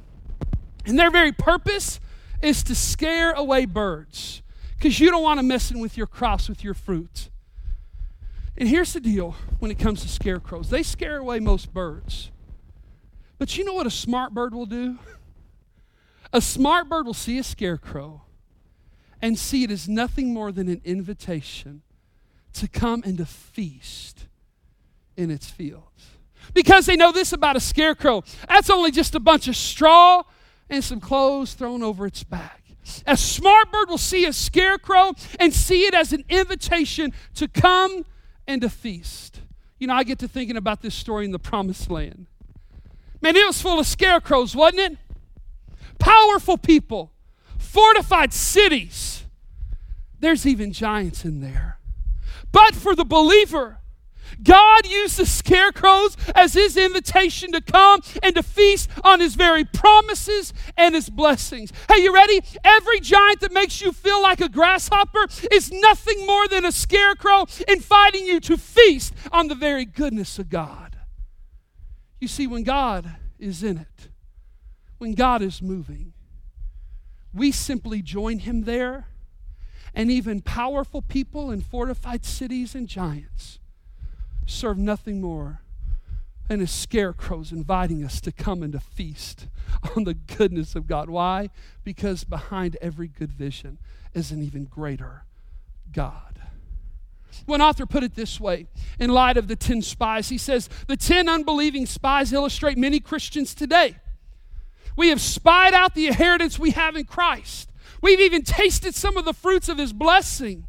and 0.86 1.00
their 1.00 1.10
very 1.10 1.32
purpose 1.32 2.00
is 2.42 2.62
to 2.64 2.76
scare 2.76 3.32
away 3.32 3.66
birds 3.66 4.42
because 4.78 5.00
you 5.00 5.10
don't 5.10 5.24
want 5.24 5.38
them 5.38 5.48
messing 5.48 5.80
with 5.80 5.98
your 5.98 6.08
crops, 6.08 6.50
with 6.50 6.64
your 6.64 6.74
fruit. 6.74 7.30
And 8.58 8.70
here's 8.70 8.94
the 8.94 9.00
deal 9.00 9.36
when 9.60 9.72
it 9.72 9.80
comes 9.80 10.02
to 10.02 10.08
scarecrows 10.08 10.70
they 10.70 10.84
scare 10.84 11.18
away 11.18 11.40
most 11.40 11.74
birds. 11.74 12.30
But 13.44 13.58
you 13.58 13.66
know 13.66 13.74
what 13.74 13.86
a 13.86 13.92
smart 13.92 14.34
bird 14.34 14.56
will 14.56 14.66
do? 14.66 14.98
A 16.32 16.40
smart 16.40 16.88
bird 16.88 17.06
will 17.06 17.14
see 17.14 17.38
a 17.40 17.44
scarecrow 17.44 18.22
and 19.22 19.38
see 19.38 19.66
it 19.66 19.70
as 19.70 19.90
nothing 19.90 20.34
more 20.34 20.54
than 20.54 20.70
an 20.70 20.80
invitation 20.86 21.82
to 22.54 22.70
come 22.70 23.04
and 23.06 23.18
to 23.18 23.26
feast 23.26 24.28
in 25.18 25.30
its 25.30 25.50
fields. 25.50 26.12
Because 26.54 26.86
they 26.86 26.96
know 26.96 27.12
this 27.12 27.34
about 27.34 27.58
a 27.58 27.60
scarecrow 27.60 28.24
that's 28.48 28.70
only 28.70 28.92
just 28.92 29.14
a 29.14 29.20
bunch 29.20 29.50
of 29.50 29.58
straw 29.58 30.24
and 30.70 30.82
some 30.82 31.02
clothes 31.02 31.54
thrown 31.54 31.84
over 31.84 32.06
its 32.06 32.24
back. 32.24 32.64
A 33.06 33.18
smart 33.18 33.74
bird 33.74 33.90
will 33.90 33.98
see 33.98 34.24
a 34.24 34.32
scarecrow 34.32 35.16
and 35.38 35.54
see 35.54 35.82
it 35.82 35.94
as 35.94 36.14
an 36.14 36.24
invitation 36.30 37.12
to 37.36 37.50
come 37.50 38.06
and 38.48 38.62
to 38.62 38.70
feast. 38.70 39.42
You 39.80 39.88
know, 39.88 39.96
I 39.96 40.06
get 40.06 40.20
to 40.20 40.30
thinking 40.30 40.56
about 40.56 40.82
this 40.82 40.96
story 40.96 41.26
in 41.26 41.34
the 41.34 41.40
promised 41.40 41.92
land. 41.92 42.28
Man, 43.24 43.38
it 43.38 43.48
was 43.48 43.62
full 43.62 43.80
of 43.80 43.88
scarecrows, 43.88 44.54
wasn't 44.54 44.82
it? 44.82 44.98
Powerful 45.98 46.58
people, 46.58 47.14
fortified 47.58 48.34
cities. 48.34 49.24
There's 50.20 50.46
even 50.46 50.74
giants 50.74 51.24
in 51.24 51.40
there. 51.40 51.80
But 52.52 52.76
for 52.76 52.98
the 52.98 53.06
believer, 53.06 53.80
God 54.44 54.86
used 54.86 55.18
the 55.18 55.26
scarecrows 55.26 56.18
as 56.36 56.54
his 56.54 56.76
invitation 56.76 57.54
to 57.54 57.62
come 57.62 58.02
and 58.22 58.36
to 58.36 58.44
feast 58.44 58.90
on 59.06 59.22
his 59.22 59.36
very 59.36 59.64
promises 59.64 60.54
and 60.76 60.94
his 60.94 61.10
blessings. 61.10 61.72
Hey, 61.90 62.02
you 62.04 62.14
ready? 62.14 62.42
Every 62.66 63.00
giant 63.00 63.40
that 63.40 63.54
makes 63.54 63.82
you 63.82 63.94
feel 63.94 64.22
like 64.22 64.42
a 64.42 64.50
grasshopper 64.50 65.28
is 65.50 65.72
nothing 65.72 66.26
more 66.26 66.50
than 66.50 66.66
a 66.66 66.74
scarecrow 66.74 67.46
inviting 67.70 68.26
you 68.26 68.42
to 68.42 68.58
feast 68.58 69.14
on 69.32 69.48
the 69.48 69.56
very 69.56 69.86
goodness 69.86 70.40
of 70.40 70.50
God. 70.50 70.93
You 72.24 72.30
see, 72.30 72.48
when 72.48 72.64
God 72.64 73.18
is 73.38 73.64
in 73.64 73.78
it, 73.78 74.08
when 74.98 75.14
God 75.14 75.42
is 75.42 75.62
moving, 75.62 76.14
we 77.34 77.52
simply 77.52 78.02
join 78.02 78.40
him 78.40 78.64
there, 78.64 79.10
and 79.94 80.10
even 80.10 80.40
powerful 80.40 81.02
people 81.02 81.52
in 81.52 81.60
fortified 81.60 82.24
cities 82.24 82.76
and 82.76 82.88
giants 82.88 83.60
serve 84.46 84.78
nothing 84.78 85.20
more 85.20 85.64
than 86.48 86.62
as 86.62 86.72
scarecrows 86.72 87.52
inviting 87.52 88.06
us 88.06 88.22
to 88.22 88.32
come 88.32 88.64
and 88.64 88.72
to 88.72 88.80
feast 88.80 89.48
on 89.98 90.06
the 90.06 90.14
goodness 90.14 90.78
of 90.78 90.88
God. 90.88 91.10
Why? 91.10 91.50
Because 91.84 92.24
behind 92.24 92.78
every 92.82 93.10
good 93.10 93.34
vision 93.34 93.80
is 94.14 94.32
an 94.32 94.42
even 94.42 94.64
greater 94.64 95.26
God. 95.92 96.33
One 97.46 97.62
author 97.62 97.86
put 97.86 98.04
it 98.04 98.16
this 98.16 98.40
way 98.40 98.68
in 99.00 99.10
light 99.10 99.38
of 99.38 99.48
the 99.48 99.56
10 99.56 99.82
spies. 99.82 100.30
He 100.30 100.38
says, 100.38 100.70
The 100.88 100.98
10 100.98 101.28
unbelieving 101.28 101.86
spies 101.86 102.34
illustrate 102.34 102.78
many 102.78 103.00
Christians 103.00 103.54
today. 103.54 103.98
We 104.96 105.10
have 105.10 105.22
spied 105.22 105.74
out 105.74 105.96
the 105.96 106.08
inheritance 106.08 106.60
we 106.60 106.72
have 106.72 106.96
in 106.96 107.06
Christ. 107.06 107.72
We've 108.02 108.20
even 108.20 108.44
tasted 108.44 108.96
some 108.96 109.18
of 109.18 109.26
the 109.26 109.34
fruits 109.34 109.70
of 109.70 109.78
his 109.78 109.94
blessing. 109.94 110.66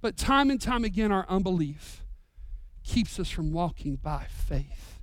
But 0.00 0.16
time 0.16 0.50
and 0.50 0.60
time 0.60 0.84
again, 0.84 1.12
our 1.12 1.26
unbelief 1.28 2.02
keeps 2.82 3.18
us 3.18 3.30
from 3.30 3.52
walking 3.52 3.96
by 3.96 4.26
faith. 4.28 5.00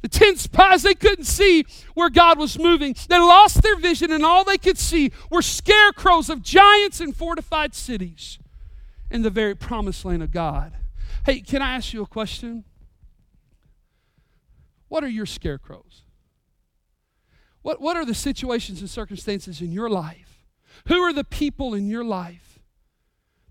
The 0.00 0.08
10 0.08 0.36
spies, 0.36 0.82
they 0.82 0.94
couldn't 0.94 1.26
see 1.26 1.64
where 1.94 2.10
God 2.10 2.38
was 2.38 2.58
moving. 2.58 2.96
They 3.08 3.18
lost 3.18 3.62
their 3.62 3.76
vision, 3.76 4.10
and 4.10 4.24
all 4.24 4.42
they 4.42 4.58
could 4.58 4.78
see 4.78 5.12
were 5.30 5.42
scarecrows 5.42 6.28
of 6.28 6.42
giants 6.42 7.00
and 7.00 7.16
fortified 7.16 7.74
cities 7.74 8.38
in 9.12 9.22
the 9.22 9.30
very 9.30 9.54
promised 9.54 10.04
land 10.04 10.22
of 10.22 10.32
God. 10.32 10.72
Hey, 11.24 11.40
can 11.40 11.62
I 11.62 11.74
ask 11.76 11.92
you 11.92 12.02
a 12.02 12.06
question? 12.06 12.64
What 14.88 15.04
are 15.04 15.08
your 15.08 15.26
scarecrows? 15.26 16.02
What, 17.62 17.80
what 17.80 17.96
are 17.96 18.04
the 18.04 18.14
situations 18.14 18.80
and 18.80 18.90
circumstances 18.90 19.60
in 19.60 19.70
your 19.70 19.88
life? 19.88 20.46
Who 20.88 21.00
are 21.00 21.12
the 21.12 21.24
people 21.24 21.74
in 21.74 21.88
your 21.88 22.04
life 22.04 22.58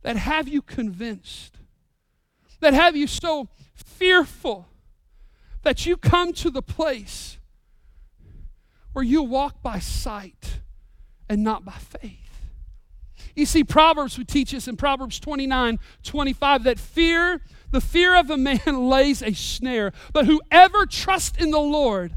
that 0.02 0.18
have 0.18 0.48
you 0.48 0.62
convinced 0.62 1.58
that 2.60 2.74
have 2.74 2.96
you 2.96 3.08
so 3.08 3.50
fearful 3.76 4.68
that 5.64 5.86
you 5.86 5.98
come 5.98 6.34
to 6.34 6.50
the 6.50 6.62
place 6.62 7.38
where 8.94 9.06
you 9.06 9.22
walk 9.22 9.62
by 9.62 9.80
sight 9.80 10.60
and 11.30 11.44
not 11.44 11.64
by 11.64 11.74
faith. 11.74 12.31
You 13.36 13.46
see, 13.46 13.64
Proverbs 13.64 14.18
would 14.18 14.28
teach 14.28 14.54
us 14.54 14.68
in 14.68 14.78
Proverbs 14.78 15.20
29 15.20 15.80
25 16.04 16.64
that 16.64 16.80
fear, 16.80 17.42
the 17.72 17.82
fear 17.82 18.16
of 18.16 18.30
a 18.30 18.38
man 18.38 18.60
lays 18.90 19.22
a 19.22 19.34
snare, 19.34 19.94
but 20.14 20.26
whoever 20.26 20.86
trusts 20.86 21.42
in 21.42 21.52
the 21.52 21.60
Lord 21.60 22.16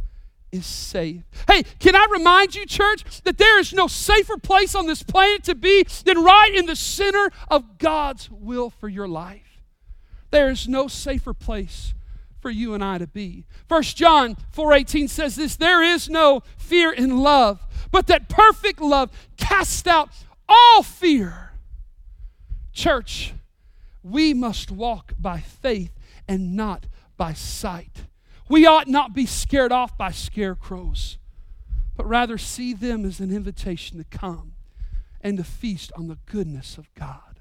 is 0.55 0.67
safe. 0.67 1.23
Hey, 1.49 1.65
can 1.81 1.97
I 1.97 2.07
remind 2.13 2.55
you, 2.55 2.65
church, 2.65 3.23
that 3.23 3.39
there 3.39 3.59
is 3.59 3.73
no 3.73 3.89
safer 3.89 4.37
place 4.37 4.75
on 4.75 4.87
this 4.87 5.03
planet 5.03 5.43
to 5.45 5.55
be 5.55 5.85
than 6.05 6.23
right 6.23 6.55
in 6.55 6.67
the 6.67 6.77
center 6.77 7.31
of 7.49 7.79
God's 7.79 8.31
will 8.31 8.71
for 8.71 8.89
your 8.89 9.09
life? 9.09 9.63
There 10.31 10.51
is 10.51 10.69
no 10.69 10.89
safer 10.89 11.35
place 11.35 11.95
for 12.41 12.51
you 12.51 12.75
and 12.75 12.85
I 12.85 12.99
to 12.99 13.07
be. 13.07 13.47
First 13.69 13.97
John 13.97 14.37
4:18 14.55 15.09
says 15.09 15.35
this, 15.35 15.57
there 15.57 15.83
is 15.83 16.09
no 16.09 16.43
fear 16.59 16.93
in 16.93 17.19
love, 17.19 17.61
but 17.91 18.07
that 18.09 18.29
perfect 18.29 18.81
love 18.81 19.11
casts 19.37 19.87
out 19.87 20.11
all 20.49 20.83
fear. 20.83 21.53
Church, 22.73 23.35
we 24.03 24.35
must 24.35 24.71
walk 24.71 25.13
by 25.19 25.41
faith 25.41 25.93
and 26.29 26.55
not 26.55 26.87
by 27.17 27.33
sight. 27.33 28.05
We 28.49 28.67
ought 28.67 28.89
not 28.89 29.15
be 29.15 29.27
scared 29.27 29.73
off 29.73 29.97
by 29.97 30.11
scarecrows, 30.11 31.19
but 31.97 32.07
rather 32.07 32.37
see 32.37 32.75
them 32.75 33.05
as 33.05 33.21
an 33.21 33.35
invitation 33.35 33.99
to 33.99 34.05
come 34.05 34.53
and 35.21 35.39
to 35.39 35.45
feast 35.45 35.91
on 35.97 36.09
the 36.09 36.19
goodness 36.27 36.77
of 36.77 36.93
God. 36.95 37.41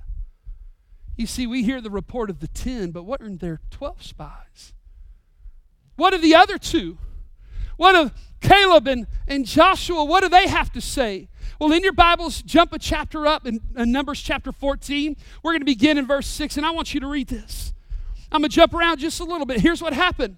You 1.18 1.28
see, 1.28 1.46
we 1.46 1.64
hear 1.64 1.82
the 1.82 1.90
report 1.90 2.30
of 2.30 2.40
the 2.40 2.48
10, 2.48 2.92
but 2.92 3.04
what 3.04 3.22
are 3.22 3.30
there 3.30 3.60
12 3.70 4.02
spies? 4.04 4.74
What 5.96 6.14
are 6.14 6.20
the 6.20 6.36
other 6.36 6.58
two? 6.58 6.98
What 7.78 7.96
of 7.96 8.14
Caleb 8.42 8.88
and, 8.88 9.08
and 9.28 9.46
Joshua? 9.46 10.04
What 10.06 10.22
do 10.22 10.30
they 10.30 10.48
have 10.48 10.72
to 10.74 10.82
say? 10.82 11.28
Well, 11.60 11.72
in 11.72 11.84
your 11.84 11.94
Bibles, 11.94 12.42
jump 12.42 12.74
a 12.74 12.80
chapter 12.80 13.28
up 13.28 13.46
in, 13.46 13.62
in 13.76 13.92
Numbers 13.92 14.22
chapter 14.22 14.52
14. 14.52 15.16
We're 15.42 15.52
going 15.52 15.62
to 15.62 15.66
begin 15.66 15.98
in 15.98 16.06
verse 16.06 16.28
6, 16.28 16.58
and 16.58 16.66
I 16.66 16.72
want 16.72 16.94
you 16.94 17.00
to 17.00 17.08
read 17.08 17.28
this. 17.28 17.74
I'm 18.32 18.42
going 18.42 18.50
to 18.50 18.56
jump 18.56 18.74
around 18.74 19.00
just 19.00 19.20
a 19.20 19.24
little 19.24 19.46
bit. 19.46 19.62
Here's 19.62 19.82
what 19.82 19.94
happened. 19.94 20.38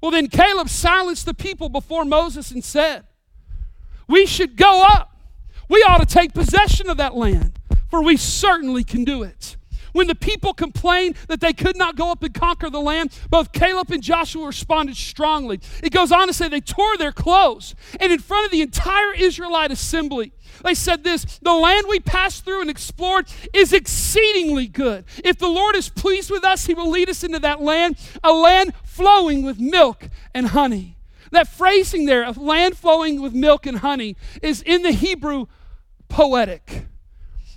Well, 0.00 0.10
then 0.10 0.28
Caleb 0.28 0.68
silenced 0.68 1.26
the 1.26 1.34
people 1.34 1.68
before 1.68 2.04
Moses 2.04 2.50
and 2.50 2.64
said, 2.64 3.04
We 4.08 4.26
should 4.26 4.56
go 4.56 4.82
up. 4.82 5.16
We 5.68 5.84
ought 5.88 5.98
to 5.98 6.06
take 6.06 6.34
possession 6.34 6.90
of 6.90 6.96
that 6.96 7.14
land, 7.14 7.58
for 7.90 8.02
we 8.02 8.16
certainly 8.16 8.84
can 8.84 9.04
do 9.04 9.22
it. 9.22 9.56
When 9.92 10.06
the 10.06 10.14
people 10.14 10.52
complained 10.52 11.16
that 11.28 11.40
they 11.40 11.52
could 11.52 11.76
not 11.76 11.96
go 11.96 12.10
up 12.10 12.22
and 12.22 12.34
conquer 12.34 12.70
the 12.70 12.80
land, 12.80 13.16
both 13.28 13.52
Caleb 13.52 13.90
and 13.90 14.02
Joshua 14.02 14.46
responded 14.46 14.96
strongly. 14.96 15.60
It 15.82 15.92
goes 15.92 16.12
on 16.12 16.26
to 16.28 16.32
say 16.32 16.48
they 16.48 16.60
tore 16.60 16.96
their 16.96 17.12
clothes, 17.12 17.74
and 17.98 18.12
in 18.12 18.18
front 18.18 18.46
of 18.46 18.52
the 18.52 18.62
entire 18.62 19.12
Israelite 19.14 19.70
assembly, 19.70 20.32
they 20.64 20.74
said 20.74 21.04
this 21.04 21.38
The 21.38 21.52
land 21.52 21.86
we 21.88 22.00
passed 22.00 22.44
through 22.44 22.60
and 22.60 22.70
explored 22.70 23.26
is 23.52 23.72
exceedingly 23.72 24.66
good. 24.66 25.04
If 25.24 25.38
the 25.38 25.48
Lord 25.48 25.76
is 25.76 25.88
pleased 25.88 26.30
with 26.30 26.44
us, 26.44 26.66
he 26.66 26.74
will 26.74 26.90
lead 26.90 27.08
us 27.08 27.24
into 27.24 27.38
that 27.40 27.60
land, 27.60 27.96
a 28.22 28.32
land 28.32 28.74
flowing 28.84 29.42
with 29.42 29.58
milk 29.58 30.08
and 30.34 30.48
honey. 30.48 30.96
That 31.30 31.48
phrasing 31.48 32.06
there 32.06 32.24
of 32.24 32.36
land 32.36 32.76
flowing 32.76 33.22
with 33.22 33.32
milk 33.32 33.66
and 33.66 33.78
honey 33.78 34.16
is 34.42 34.62
in 34.62 34.82
the 34.82 34.92
Hebrew 34.92 35.46
poetic. 36.08 36.86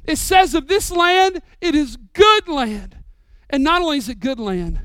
It 0.06 0.18
says 0.18 0.54
of 0.54 0.68
this 0.68 0.92
land, 0.92 1.42
it 1.62 1.76
is 1.76 1.98
good 2.13 2.48
land. 2.48 2.98
And 3.50 3.63
not 3.63 3.82
only 3.82 3.98
is 3.98 4.10
it 4.10 4.20
good 4.20 4.39
land, 4.39 4.80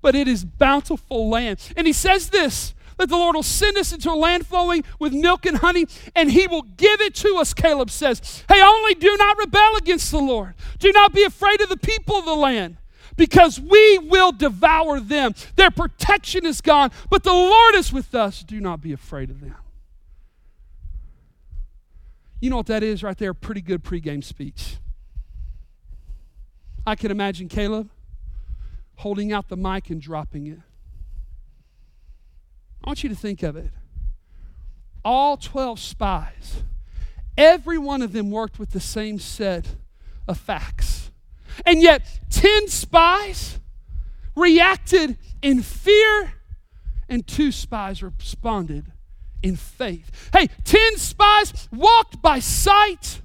but 0.00 0.14
it 0.14 0.28
is 0.28 0.44
bountiful 0.44 1.28
land. 1.28 1.60
And 1.76 1.86
he 1.86 1.92
says 1.92 2.30
this 2.30 2.74
that 2.98 3.08
the 3.08 3.16
Lord 3.16 3.34
will 3.34 3.42
send 3.42 3.76
us 3.78 3.92
into 3.92 4.10
a 4.10 4.14
land 4.14 4.46
flowing 4.46 4.84
with 5.00 5.12
milk 5.12 5.44
and 5.46 5.56
honey, 5.56 5.86
and 6.14 6.30
he 6.30 6.46
will 6.46 6.62
give 6.62 7.00
it 7.00 7.14
to 7.16 7.36
us, 7.36 7.52
Caleb 7.52 7.90
says. 7.90 8.44
Hey, 8.48 8.62
only 8.62 8.94
do 8.94 9.16
not 9.16 9.38
rebel 9.38 9.76
against 9.76 10.10
the 10.12 10.20
Lord. 10.20 10.54
Do 10.78 10.92
not 10.92 11.12
be 11.12 11.24
afraid 11.24 11.60
of 11.62 11.68
the 11.68 11.76
people 11.76 12.16
of 12.16 12.26
the 12.26 12.34
land, 12.34 12.76
because 13.16 13.58
we 13.58 13.98
will 13.98 14.30
devour 14.30 15.00
them. 15.00 15.34
Their 15.56 15.70
protection 15.70 16.46
is 16.46 16.60
gone, 16.60 16.90
but 17.10 17.24
the 17.24 17.32
Lord 17.32 17.74
is 17.74 17.92
with 17.92 18.14
us. 18.14 18.44
Do 18.44 18.60
not 18.60 18.80
be 18.80 18.92
afraid 18.92 19.30
of 19.30 19.40
them. 19.40 19.56
You 22.42 22.50
know 22.50 22.56
what 22.56 22.66
that 22.66 22.82
is 22.82 23.04
right 23.04 23.16
there? 23.16 23.32
Pretty 23.34 23.60
good 23.60 23.84
pregame 23.84 24.22
speech. 24.22 24.78
I 26.84 26.96
can 26.96 27.12
imagine 27.12 27.48
Caleb 27.48 27.88
holding 28.96 29.32
out 29.32 29.48
the 29.48 29.56
mic 29.56 29.90
and 29.90 30.02
dropping 30.02 30.48
it. 30.48 30.58
I 32.82 32.88
want 32.88 33.04
you 33.04 33.08
to 33.10 33.14
think 33.14 33.44
of 33.44 33.56
it. 33.56 33.70
All 35.04 35.36
12 35.36 35.78
spies, 35.78 36.64
every 37.38 37.78
one 37.78 38.02
of 38.02 38.12
them 38.12 38.32
worked 38.32 38.58
with 38.58 38.72
the 38.72 38.80
same 38.80 39.20
set 39.20 39.76
of 40.26 40.36
facts. 40.36 41.12
And 41.64 41.80
yet, 41.80 42.02
10 42.30 42.66
spies 42.66 43.60
reacted 44.34 45.16
in 45.42 45.62
fear, 45.62 46.32
and 47.08 47.24
two 47.24 47.52
spies 47.52 48.02
responded 48.02 48.90
in 49.42 49.56
faith. 49.56 50.30
Hey, 50.32 50.48
10 50.64 50.96
spies 50.96 51.68
walked 51.72 52.22
by 52.22 52.38
sight, 52.38 53.20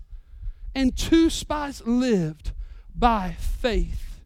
and 0.74 0.96
two 0.96 1.30
spies 1.30 1.82
lived 1.86 2.52
by 2.96 3.36
faith. 3.40 4.22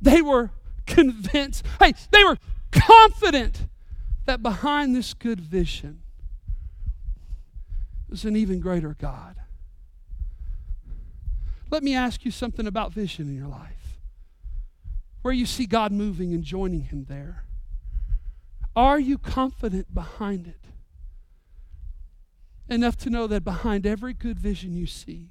They 0.00 0.22
were 0.22 0.50
convinced, 0.86 1.64
hey, 1.80 1.94
they 2.10 2.24
were 2.24 2.38
confident 2.70 3.66
that 4.26 4.42
behind 4.42 4.94
this 4.94 5.14
good 5.14 5.40
vision 5.40 6.02
is 8.10 8.24
an 8.24 8.36
even 8.36 8.60
greater 8.60 8.96
God. 8.98 9.36
Let 11.70 11.82
me 11.82 11.94
ask 11.94 12.24
you 12.24 12.30
something 12.30 12.66
about 12.66 12.92
vision 12.92 13.28
in 13.28 13.36
your 13.36 13.48
life. 13.48 13.98
Where 15.22 15.34
you 15.34 15.46
see 15.46 15.66
God 15.66 15.90
moving 15.90 16.32
and 16.32 16.44
joining 16.44 16.82
Him 16.82 17.06
there. 17.08 17.44
Are 18.76 19.00
you 19.00 19.18
confident 19.18 19.92
behind 19.94 20.46
it? 20.46 20.60
Enough 22.68 22.96
to 22.98 23.10
know 23.10 23.26
that 23.26 23.44
behind 23.44 23.86
every 23.86 24.14
good 24.14 24.38
vision 24.38 24.74
you 24.74 24.86
see, 24.86 25.28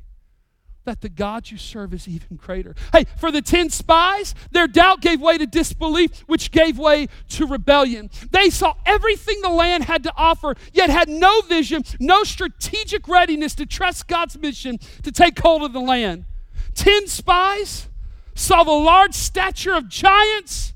that 0.85 1.01
the 1.01 1.09
God 1.09 1.49
you 1.49 1.57
serve 1.57 1.93
is 1.93 2.07
even 2.07 2.35
greater. 2.35 2.75
Hey, 2.91 3.05
for 3.17 3.31
the 3.31 3.41
10 3.41 3.69
spies, 3.69 4.35
their 4.51 4.67
doubt 4.67 5.01
gave 5.01 5.19
way 5.21 5.37
to 5.37 5.47
disbelief, 5.47 6.19
which 6.27 6.51
gave 6.51 6.77
way 6.77 7.07
to 7.29 7.47
rebellion. 7.47 8.11
They 8.31 8.49
saw 8.49 8.75
everything 8.85 9.41
the 9.41 9.49
land 9.49 9.85
had 9.85 10.03
to 10.03 10.13
offer, 10.15 10.55
yet 10.73 10.89
had 10.89 11.09
no 11.09 11.41
vision, 11.41 11.83
no 11.99 12.23
strategic 12.23 13.07
readiness 13.07 13.55
to 13.55 13.65
trust 13.65 14.07
God's 14.07 14.37
mission 14.37 14.77
to 15.01 15.11
take 15.11 15.39
hold 15.39 15.63
of 15.63 15.73
the 15.73 15.79
land. 15.79 16.25
10 16.75 17.07
spies 17.07 17.87
saw 18.35 18.63
the 18.63 18.71
large 18.71 19.13
stature 19.13 19.73
of 19.73 19.87
giants, 19.89 20.73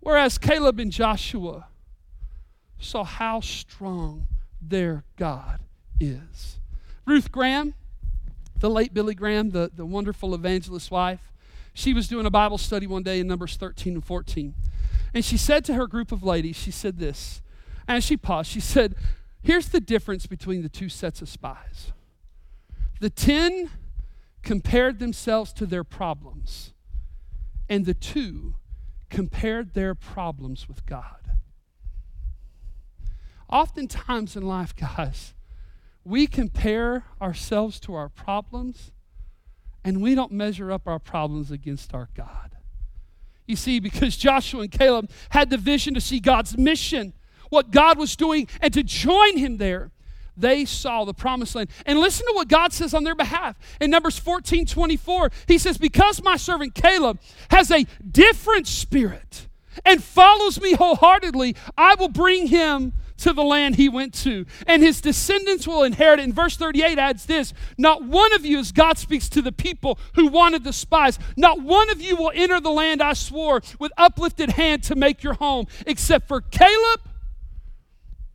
whereas 0.00 0.36
Caleb 0.36 0.80
and 0.80 0.90
Joshua 0.90 1.68
saw 2.78 3.04
how 3.04 3.40
strong 3.40 4.26
their 4.60 5.04
God 5.16 5.60
is. 6.00 6.58
Ruth 7.06 7.32
Graham, 7.32 7.74
the 8.58 8.70
late 8.70 8.92
Billy 8.92 9.14
Graham, 9.14 9.50
the, 9.50 9.70
the 9.74 9.86
wonderful 9.86 10.34
evangelist's 10.34 10.90
wife, 10.90 11.32
she 11.74 11.94
was 11.94 12.08
doing 12.08 12.26
a 12.26 12.30
Bible 12.30 12.58
study 12.58 12.86
one 12.86 13.02
day 13.02 13.20
in 13.20 13.26
Numbers 13.26 13.56
13 13.56 13.94
and 13.94 14.04
14. 14.04 14.54
And 15.14 15.24
she 15.24 15.36
said 15.36 15.64
to 15.66 15.74
her 15.74 15.86
group 15.86 16.12
of 16.12 16.22
ladies, 16.22 16.56
she 16.56 16.70
said 16.70 16.98
this, 16.98 17.40
and 17.86 18.02
she 18.02 18.16
paused, 18.16 18.50
she 18.50 18.60
said, 18.60 18.94
Here's 19.42 19.68
the 19.68 19.80
difference 19.80 20.26
between 20.26 20.62
the 20.62 20.68
two 20.68 20.88
sets 20.88 21.22
of 21.22 21.28
spies. 21.28 21.92
The 23.00 23.10
ten 23.10 23.70
compared 24.42 24.98
themselves 24.98 25.52
to 25.54 25.66
their 25.66 25.84
problems, 25.84 26.74
and 27.68 27.86
the 27.86 27.94
two 27.94 28.56
compared 29.08 29.74
their 29.74 29.94
problems 29.94 30.68
with 30.68 30.84
God. 30.84 31.32
Oftentimes 33.48 34.36
in 34.36 34.46
life, 34.46 34.74
guys, 34.96 35.34
we 36.08 36.26
compare 36.26 37.04
ourselves 37.20 37.78
to 37.80 37.94
our 37.94 38.08
problems 38.08 38.92
and 39.84 40.00
we 40.00 40.14
don't 40.14 40.32
measure 40.32 40.72
up 40.72 40.88
our 40.88 40.98
problems 40.98 41.50
against 41.50 41.92
our 41.94 42.08
God. 42.14 42.56
You 43.46 43.56
see, 43.56 43.78
because 43.78 44.16
Joshua 44.16 44.62
and 44.62 44.70
Caleb 44.70 45.10
had 45.30 45.50
the 45.50 45.58
vision 45.58 45.94
to 45.94 46.00
see 46.00 46.18
God's 46.18 46.56
mission, 46.56 47.12
what 47.50 47.70
God 47.70 47.98
was 47.98 48.16
doing, 48.16 48.48
and 48.60 48.72
to 48.72 48.82
join 48.82 49.36
Him 49.36 49.58
there, 49.58 49.90
they 50.36 50.64
saw 50.64 51.04
the 51.04 51.14
promised 51.14 51.54
land. 51.54 51.70
And 51.84 51.98
listen 51.98 52.26
to 52.26 52.32
what 52.34 52.48
God 52.48 52.72
says 52.72 52.94
on 52.94 53.04
their 53.04 53.14
behalf. 53.14 53.56
In 53.80 53.90
Numbers 53.90 54.18
14 54.18 54.66
24, 54.66 55.30
He 55.46 55.58
says, 55.58 55.78
Because 55.78 56.22
my 56.22 56.36
servant 56.36 56.74
Caleb 56.74 57.20
has 57.50 57.70
a 57.70 57.86
different 58.10 58.66
spirit 58.66 59.48
and 59.84 60.02
follows 60.02 60.60
me 60.60 60.74
wholeheartedly, 60.74 61.56
I 61.76 61.96
will 61.96 62.08
bring 62.08 62.46
him 62.46 62.92
to 63.18 63.32
the 63.32 63.42
land 63.42 63.76
he 63.76 63.88
went 63.88 64.14
to, 64.14 64.46
and 64.66 64.82
his 64.82 65.00
descendants 65.00 65.66
will 65.66 65.82
inherit 65.82 66.20
it. 66.20 66.24
And 66.24 66.34
verse 66.34 66.56
38 66.56 66.98
adds 66.98 67.26
this 67.26 67.52
Not 67.76 68.04
one 68.04 68.32
of 68.32 68.44
you, 68.44 68.58
as 68.58 68.72
God 68.72 68.98
speaks 68.98 69.28
to 69.30 69.42
the 69.42 69.52
people 69.52 69.98
who 70.14 70.28
wanted 70.28 70.64
the 70.64 70.72
spies, 70.72 71.18
not 71.36 71.62
one 71.62 71.90
of 71.90 72.00
you 72.00 72.16
will 72.16 72.32
enter 72.34 72.60
the 72.60 72.70
land 72.70 73.02
I 73.02 73.12
swore 73.12 73.62
with 73.78 73.92
uplifted 73.96 74.50
hand 74.50 74.82
to 74.84 74.94
make 74.94 75.22
your 75.22 75.34
home, 75.34 75.66
except 75.86 76.28
for 76.28 76.40
Caleb 76.40 77.00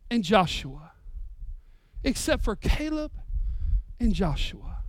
and 0.09 0.23
Joshua. 0.23 0.91
Except 2.03 2.43
for 2.43 2.55
Caleb 2.55 3.11
and 3.99 4.13
Joshua. 4.13 4.79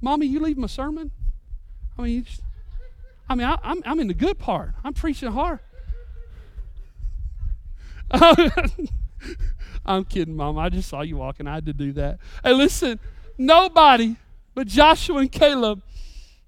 Mommy, 0.00 0.26
you 0.26 0.40
leave 0.40 0.56
my 0.56 0.66
sermon? 0.66 1.10
I 1.98 2.02
mean, 2.02 2.24
just, 2.24 2.42
I 3.28 3.34
mean, 3.34 3.46
I, 3.46 3.58
I'm, 3.62 3.82
I'm 3.84 4.00
in 4.00 4.08
the 4.08 4.14
good 4.14 4.38
part. 4.38 4.72
I'm 4.84 4.94
preaching 4.94 5.30
hard. 5.30 5.60
I'm 9.84 10.04
kidding, 10.04 10.36
Mom. 10.36 10.58
I 10.58 10.68
just 10.68 10.88
saw 10.88 11.02
you 11.02 11.16
walking. 11.16 11.46
I 11.46 11.54
had 11.54 11.66
to 11.66 11.72
do 11.72 11.92
that. 11.92 12.18
Hey, 12.44 12.52
listen, 12.52 13.00
nobody 13.38 14.16
but 14.54 14.66
Joshua 14.66 15.18
and 15.18 15.32
Caleb 15.32 15.82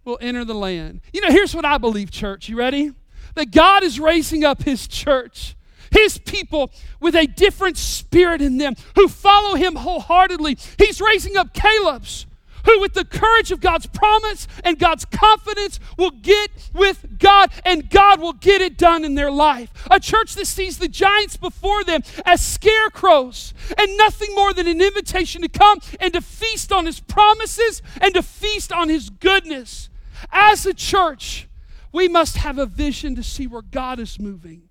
will 0.05 0.19
enter 0.21 0.45
the 0.45 0.55
land. 0.55 1.01
You 1.13 1.21
know, 1.23 1.31
here's 1.31 1.55
what 1.55 1.65
I 1.65 1.79
believe, 1.79 2.11
church. 2.11 2.49
You 2.49 2.57
ready? 2.57 2.93
That 3.35 3.51
God 3.51 3.83
is 3.83 3.99
raising 3.99 4.45
up 4.45 4.63
His 4.63 4.87
church, 4.87 5.57
His 5.91 6.19
people 6.19 6.71
with 7.01 7.15
a 7.15 7.27
different 7.27 7.79
spirit 7.79 8.43
in 8.43 8.59
them 8.59 8.75
who 8.97 9.09
follow 9.09 9.55
Him 9.55 9.77
wholeheartedly. 9.77 10.59
He's 10.79 11.01
raising 11.01 11.37
up 11.37 11.55
Caleb's 11.55 12.27
who, 12.65 12.81
with 12.81 12.95
the 12.95 13.05
courage 13.05 13.51
of 13.51 13.61
God's 13.61 13.87
promise 13.87 14.47
and 14.63 14.79
God's 14.79 15.05
confidence, 15.05 15.81
will 15.97 16.11
get 16.11 16.51
with 16.73 17.19
God 17.19 17.51
and 17.65 17.89
God 17.91 18.21
will 18.21 18.33
get 18.33 18.61
it 18.61 18.77
done 18.77 19.05
in 19.05 19.15
their 19.15 19.31
life. 19.31 19.71
A 19.91 20.01
church 20.01 20.35
that 20.35 20.47
sees 20.47 20.79
the 20.79 20.89
giants 20.89 21.37
before 21.37 21.85
them 21.85 22.03
as 22.25 22.45
scarecrows 22.45 23.55
and 23.77 23.97
nothing 23.97 24.35
more 24.35 24.53
than 24.53 24.67
an 24.67 24.81
invitation 24.81 25.43
to 25.43 25.49
come 25.49 25.81
and 26.01 26.13
to 26.15 26.21
feast 26.21 26.73
on 26.73 26.87
His 26.87 27.01
promises 27.01 27.83
and 28.01 28.15
to 28.15 28.23
feast 28.23 28.73
on 28.73 28.89
His 28.89 29.11
goodness. 29.11 29.89
As 30.33 30.67
a 30.67 30.75
church, 30.75 31.49
we 31.93 32.09
must 32.09 32.37
have 32.39 32.59
a 32.59 32.67
vision 32.67 33.15
to 33.15 33.23
see 33.23 33.47
where 33.47 33.63
God 33.63 34.01
is 34.01 34.19
moving 34.19 34.69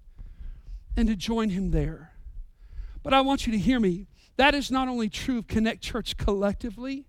and 0.97 1.07
to 1.07 1.15
join 1.15 1.49
Him 1.49 1.71
there. 1.71 2.11
But 3.03 3.13
I 3.13 3.21
want 3.21 3.45
you 3.45 3.51
to 3.53 3.59
hear 3.59 3.79
me. 3.79 4.07
That 4.37 4.55
is 4.55 4.71
not 4.71 4.87
only 4.87 5.09
true 5.09 5.37
of 5.37 5.47
Connect 5.47 5.81
Church 5.81 6.17
collectively, 6.17 7.05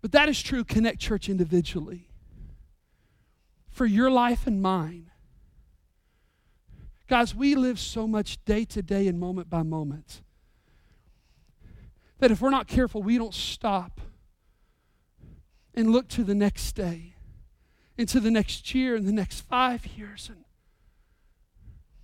but 0.00 0.12
that 0.12 0.28
is 0.28 0.40
true, 0.42 0.64
Connect 0.64 0.98
Church 1.00 1.28
individually. 1.28 2.08
For 3.70 3.86
your 3.86 4.10
life 4.10 4.46
and 4.46 4.62
mine. 4.62 5.10
Guys, 7.08 7.34
we 7.34 7.54
live 7.54 7.78
so 7.78 8.06
much 8.06 8.44
day 8.44 8.64
to 8.66 8.82
day 8.82 9.08
and 9.08 9.18
moment 9.18 9.48
by 9.48 9.62
moment 9.62 10.22
that 12.18 12.30
if 12.30 12.40
we're 12.40 12.50
not 12.50 12.66
careful, 12.66 13.02
we 13.02 13.16
don't 13.16 13.34
stop 13.34 14.00
and 15.74 15.90
look 15.90 16.08
to 16.08 16.24
the 16.24 16.34
next 16.34 16.72
day, 16.72 17.14
into 17.96 18.20
the 18.20 18.30
next 18.30 18.74
year, 18.74 18.96
and 18.96 19.06
the 19.06 19.12
next 19.12 19.40
five 19.42 19.86
years, 19.86 20.28
and, 20.28 20.44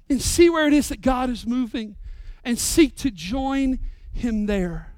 and 0.09 0.23
see 0.23 0.49
where 0.49 0.67
it 0.67 0.73
is 0.73 0.89
that 0.89 1.01
God 1.01 1.29
is 1.29 1.47
moving 1.47 1.97
and 2.45 2.59
seek 2.59 2.95
to 2.97 3.11
join 3.11 3.81
Him 4.13 4.47
there. 4.47 4.94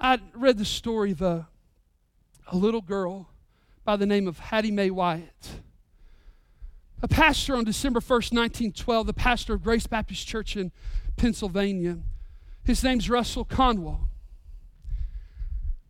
I 0.00 0.20
read 0.34 0.58
the 0.58 0.64
story 0.64 1.10
of 1.10 1.22
a, 1.22 1.48
a 2.46 2.56
little 2.56 2.80
girl 2.80 3.28
by 3.84 3.96
the 3.96 4.06
name 4.06 4.28
of 4.28 4.38
Hattie 4.38 4.70
Mae 4.70 4.90
Wyatt. 4.90 5.60
A 7.02 7.08
pastor 7.08 7.56
on 7.56 7.64
December 7.64 8.00
1st, 8.00 8.32
1912, 8.32 9.06
the 9.06 9.12
pastor 9.12 9.54
of 9.54 9.62
Grace 9.62 9.86
Baptist 9.86 10.26
Church 10.26 10.56
in 10.56 10.70
Pennsylvania. 11.16 11.98
His 12.64 12.84
name's 12.84 13.10
Russell 13.10 13.44
Conwell. 13.44 14.08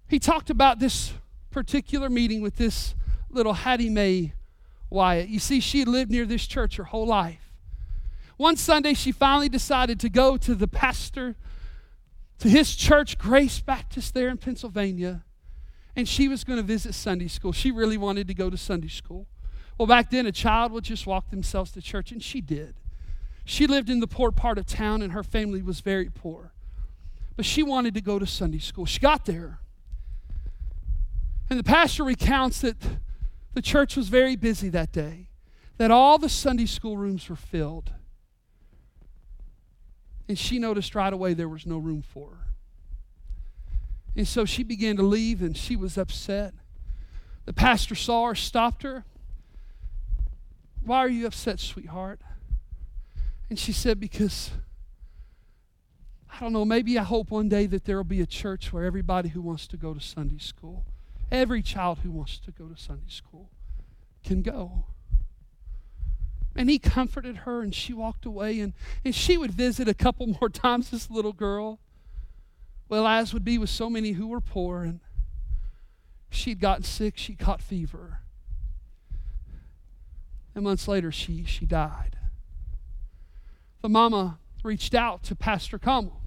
He 0.08 0.18
talked 0.18 0.48
about 0.48 0.78
this 0.78 1.12
particular 1.50 2.08
meeting 2.08 2.40
with 2.40 2.56
this 2.56 2.94
little 3.30 3.52
Hattie 3.52 3.90
Mae 3.90 4.32
Wyatt. 4.88 5.28
You 5.28 5.38
see, 5.38 5.60
she 5.60 5.84
lived 5.84 6.10
near 6.10 6.24
this 6.24 6.46
church 6.46 6.76
her 6.76 6.84
whole 6.84 7.06
life. 7.06 7.52
One 8.38 8.56
Sunday, 8.56 8.94
she 8.94 9.12
finally 9.12 9.48
decided 9.50 10.00
to 10.00 10.08
go 10.08 10.38
to 10.38 10.54
the 10.54 10.68
pastor 10.68 11.36
to 12.38 12.48
his 12.48 12.76
church, 12.76 13.18
Grace 13.18 13.60
Baptist, 13.60 14.14
there 14.14 14.28
in 14.28 14.38
Pennsylvania. 14.38 15.24
And 15.96 16.08
she 16.08 16.28
was 16.28 16.44
going 16.44 16.58
to 16.58 16.62
visit 16.62 16.94
Sunday 16.94 17.28
school. 17.28 17.52
She 17.52 17.70
really 17.70 17.96
wanted 17.96 18.28
to 18.28 18.34
go 18.34 18.50
to 18.50 18.56
Sunday 18.56 18.88
school. 18.88 19.26
Well, 19.76 19.86
back 19.86 20.10
then, 20.10 20.26
a 20.26 20.32
child 20.32 20.72
would 20.72 20.84
just 20.84 21.06
walk 21.06 21.30
themselves 21.30 21.72
to 21.72 21.82
church, 21.82 22.12
and 22.12 22.22
she 22.22 22.40
did. 22.40 22.74
She 23.44 23.66
lived 23.66 23.88
in 23.88 24.00
the 24.00 24.06
poor 24.06 24.30
part 24.30 24.58
of 24.58 24.66
town, 24.66 25.02
and 25.02 25.12
her 25.12 25.22
family 25.22 25.62
was 25.62 25.80
very 25.80 26.10
poor. 26.10 26.52
But 27.36 27.46
she 27.46 27.62
wanted 27.62 27.94
to 27.94 28.00
go 28.00 28.18
to 28.18 28.26
Sunday 28.26 28.58
school. 28.58 28.86
She 28.86 29.00
got 29.00 29.24
there. 29.24 29.60
And 31.48 31.58
the 31.58 31.64
pastor 31.64 32.04
recounts 32.04 32.60
that 32.60 32.76
the 33.54 33.62
church 33.62 33.96
was 33.96 34.08
very 34.08 34.36
busy 34.36 34.68
that 34.68 34.92
day, 34.92 35.30
that 35.78 35.90
all 35.90 36.18
the 36.18 36.28
Sunday 36.28 36.66
school 36.66 36.96
rooms 36.96 37.28
were 37.28 37.36
filled. 37.36 37.92
And 40.28 40.38
she 40.38 40.58
noticed 40.58 40.94
right 40.94 41.12
away 41.12 41.34
there 41.34 41.48
was 41.48 41.66
no 41.66 41.78
room 41.78 42.02
for 42.02 42.30
her. 42.30 42.48
And 44.14 44.28
so 44.28 44.44
she 44.44 44.62
began 44.62 44.96
to 44.96 45.02
leave 45.02 45.42
and 45.42 45.56
she 45.56 45.76
was 45.76 45.96
upset. 45.96 46.52
The 47.46 47.52
pastor 47.52 47.94
saw 47.94 48.26
her, 48.26 48.34
stopped 48.34 48.82
her. 48.82 49.04
Why 50.84 50.98
are 50.98 51.08
you 51.08 51.26
upset, 51.26 51.60
sweetheart? 51.60 52.20
And 53.48 53.58
she 53.58 53.72
said, 53.72 53.98
Because 54.00 54.50
I 56.32 56.40
don't 56.40 56.52
know, 56.52 56.64
maybe 56.64 56.98
I 56.98 57.02
hope 57.02 57.30
one 57.30 57.48
day 57.48 57.66
that 57.66 57.84
there 57.84 57.96
will 57.96 58.04
be 58.04 58.20
a 58.20 58.26
church 58.26 58.72
where 58.72 58.84
everybody 58.84 59.30
who 59.30 59.40
wants 59.40 59.66
to 59.68 59.76
go 59.76 59.94
to 59.94 60.00
Sunday 60.00 60.38
school, 60.38 60.84
every 61.32 61.62
child 61.62 62.00
who 62.02 62.10
wants 62.10 62.38
to 62.40 62.50
go 62.50 62.66
to 62.66 62.80
Sunday 62.80 63.08
school, 63.08 63.50
can 64.22 64.42
go. 64.42 64.84
And 66.58 66.68
he 66.68 66.80
comforted 66.80 67.36
her, 67.38 67.62
and 67.62 67.72
she 67.72 67.92
walked 67.92 68.26
away. 68.26 68.58
And, 68.58 68.72
and 69.04 69.14
she 69.14 69.38
would 69.38 69.52
visit 69.52 69.88
a 69.88 69.94
couple 69.94 70.26
more 70.40 70.48
times, 70.48 70.90
this 70.90 71.08
little 71.08 71.32
girl. 71.32 71.78
Well, 72.88 73.06
as 73.06 73.32
would 73.32 73.44
be 73.44 73.58
with 73.58 73.70
so 73.70 73.88
many 73.88 74.12
who 74.12 74.26
were 74.26 74.40
poor, 74.40 74.82
and 74.82 74.98
she'd 76.30 76.58
gotten 76.58 76.82
sick, 76.82 77.16
she 77.16 77.36
caught 77.36 77.62
fever. 77.62 78.22
And 80.52 80.64
months 80.64 80.88
later, 80.88 81.12
she, 81.12 81.44
she 81.44 81.64
died. 81.64 82.16
The 83.80 83.88
mama 83.88 84.40
reached 84.64 84.96
out 84.96 85.22
to 85.24 85.36
Pastor 85.36 85.78
Conwell. 85.78 86.22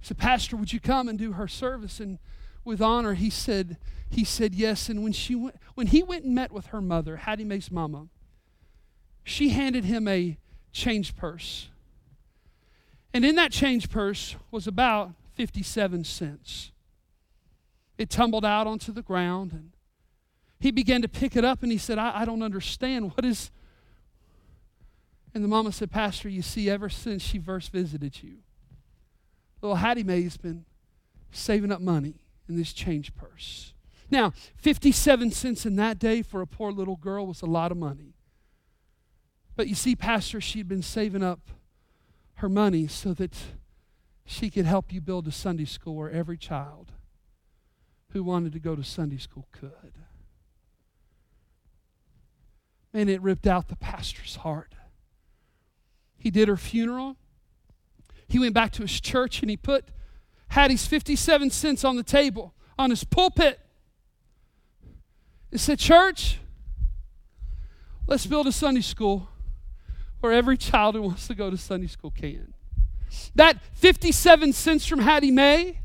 Said, 0.00 0.16
Pastor, 0.16 0.56
would 0.56 0.72
you 0.72 0.80
come 0.80 1.08
and 1.08 1.18
do 1.18 1.32
her 1.32 1.46
service? 1.46 2.00
And 2.00 2.18
with 2.64 2.80
honor, 2.80 3.12
he 3.12 3.28
said, 3.28 3.76
he 4.08 4.24
said 4.24 4.54
yes. 4.54 4.88
And 4.88 5.02
when 5.02 5.12
she 5.12 5.34
went, 5.34 5.56
when 5.74 5.88
he 5.88 6.02
went 6.02 6.24
and 6.24 6.34
met 6.34 6.52
with 6.52 6.66
her 6.66 6.80
mother, 6.80 7.16
Hattie 7.16 7.44
Mae's 7.44 7.70
mama, 7.70 8.06
she 9.26 9.48
handed 9.48 9.84
him 9.84 10.06
a 10.06 10.38
change 10.70 11.16
purse. 11.16 11.68
And 13.12 13.24
in 13.24 13.34
that 13.34 13.50
change 13.50 13.90
purse 13.90 14.36
was 14.52 14.68
about 14.68 15.10
57 15.34 16.04
cents. 16.04 16.70
It 17.98 18.08
tumbled 18.08 18.44
out 18.44 18.68
onto 18.68 18.92
the 18.92 19.02
ground, 19.02 19.52
and 19.52 19.72
he 20.60 20.70
began 20.70 21.02
to 21.02 21.08
pick 21.08 21.34
it 21.34 21.44
up 21.44 21.64
and 21.64 21.72
he 21.72 21.78
said, 21.78 21.98
I, 21.98 22.20
I 22.20 22.24
don't 22.24 22.42
understand. 22.42 23.16
What 23.16 23.24
is. 23.24 23.50
And 25.34 25.42
the 25.42 25.48
mama 25.48 25.72
said, 25.72 25.90
Pastor, 25.90 26.28
you 26.28 26.40
see, 26.40 26.70
ever 26.70 26.88
since 26.88 27.20
she 27.20 27.40
first 27.40 27.72
visited 27.72 28.22
you, 28.22 28.36
little 29.60 29.76
Hattie 29.76 30.04
Mae's 30.04 30.36
been 30.36 30.64
saving 31.32 31.72
up 31.72 31.80
money 31.80 32.20
in 32.48 32.56
this 32.56 32.72
change 32.72 33.14
purse. 33.16 33.74
Now, 34.08 34.32
57 34.56 35.32
cents 35.32 35.66
in 35.66 35.74
that 35.76 35.98
day 35.98 36.22
for 36.22 36.42
a 36.42 36.46
poor 36.46 36.70
little 36.70 36.96
girl 36.96 37.26
was 37.26 37.42
a 37.42 37.46
lot 37.46 37.72
of 37.72 37.76
money. 37.76 38.15
But 39.56 39.68
you 39.68 39.74
see, 39.74 39.96
Pastor, 39.96 40.40
she'd 40.40 40.68
been 40.68 40.82
saving 40.82 41.22
up 41.22 41.40
her 42.34 42.48
money 42.48 42.86
so 42.86 43.14
that 43.14 43.34
she 44.26 44.50
could 44.50 44.66
help 44.66 44.92
you 44.92 45.00
build 45.00 45.26
a 45.26 45.32
Sunday 45.32 45.64
school 45.64 45.96
where 45.96 46.10
every 46.10 46.36
child 46.36 46.92
who 48.10 48.22
wanted 48.22 48.52
to 48.52 48.58
go 48.58 48.76
to 48.76 48.84
Sunday 48.84 49.16
school 49.16 49.48
could. 49.52 49.94
And 52.92 53.08
it 53.08 53.22
ripped 53.22 53.46
out 53.46 53.68
the 53.68 53.76
pastor's 53.76 54.36
heart. 54.36 54.74
He 56.18 56.30
did 56.30 56.48
her 56.48 56.56
funeral. 56.56 57.16
He 58.28 58.38
went 58.38 58.54
back 58.54 58.72
to 58.72 58.82
his 58.82 59.00
church 59.00 59.40
and 59.40 59.50
he 59.50 59.56
put 59.56 59.86
Hattie's 60.48 60.86
57 60.86 61.50
cents 61.50 61.84
on 61.84 61.96
the 61.96 62.02
table 62.02 62.54
on 62.78 62.90
his 62.90 63.04
pulpit. 63.04 63.60
He 65.50 65.58
said, 65.58 65.78
Church, 65.78 66.40
let's 68.06 68.26
build 68.26 68.46
a 68.46 68.52
Sunday 68.52 68.80
school 68.82 69.28
where 70.20 70.32
every 70.32 70.56
child 70.56 70.94
who 70.94 71.02
wants 71.02 71.26
to 71.28 71.34
go 71.34 71.50
to 71.50 71.56
Sunday 71.56 71.86
school 71.86 72.10
can. 72.10 72.52
That 73.34 73.58
57 73.74 74.52
cents 74.52 74.86
from 74.86 75.00
Hattie 75.00 75.30
Mae 75.30 75.78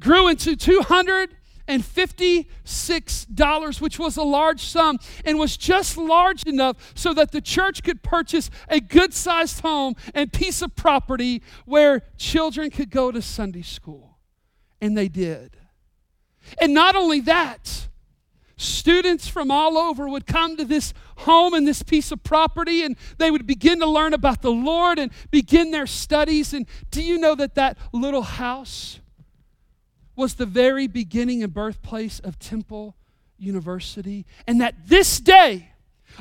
grew 0.00 0.28
into 0.28 0.56
256 0.56 3.24
dollars, 3.26 3.80
which 3.80 3.98
was 3.98 4.16
a 4.16 4.22
large 4.22 4.62
sum 4.62 4.98
and 5.24 5.38
was 5.38 5.56
just 5.56 5.96
large 5.96 6.44
enough 6.44 6.92
so 6.94 7.14
that 7.14 7.32
the 7.32 7.40
church 7.40 7.82
could 7.82 8.02
purchase 8.02 8.50
a 8.68 8.80
good-sized 8.80 9.60
home 9.60 9.94
and 10.14 10.32
piece 10.32 10.62
of 10.62 10.76
property 10.76 11.42
where 11.64 12.02
children 12.16 12.70
could 12.70 12.90
go 12.90 13.10
to 13.10 13.20
Sunday 13.22 13.62
school. 13.62 14.18
And 14.80 14.96
they 14.96 15.08
did. 15.08 15.56
And 16.60 16.74
not 16.74 16.94
only 16.94 17.20
that, 17.20 17.88
Students 18.56 19.26
from 19.26 19.50
all 19.50 19.76
over 19.76 20.08
would 20.08 20.26
come 20.26 20.56
to 20.56 20.64
this 20.64 20.94
home 21.18 21.54
and 21.54 21.66
this 21.66 21.82
piece 21.82 22.12
of 22.12 22.22
property, 22.22 22.82
and 22.82 22.96
they 23.18 23.30
would 23.30 23.46
begin 23.46 23.80
to 23.80 23.86
learn 23.86 24.14
about 24.14 24.42
the 24.42 24.52
Lord 24.52 24.98
and 24.98 25.10
begin 25.30 25.70
their 25.70 25.86
studies. 25.86 26.54
And 26.54 26.66
do 26.90 27.02
you 27.02 27.18
know 27.18 27.34
that 27.34 27.56
that 27.56 27.78
little 27.92 28.22
house 28.22 29.00
was 30.14 30.34
the 30.34 30.46
very 30.46 30.86
beginning 30.86 31.42
and 31.42 31.52
birthplace 31.52 32.20
of 32.20 32.38
Temple 32.38 32.96
University? 33.38 34.24
And 34.46 34.60
that 34.60 34.86
this 34.86 35.18
day, 35.18 35.70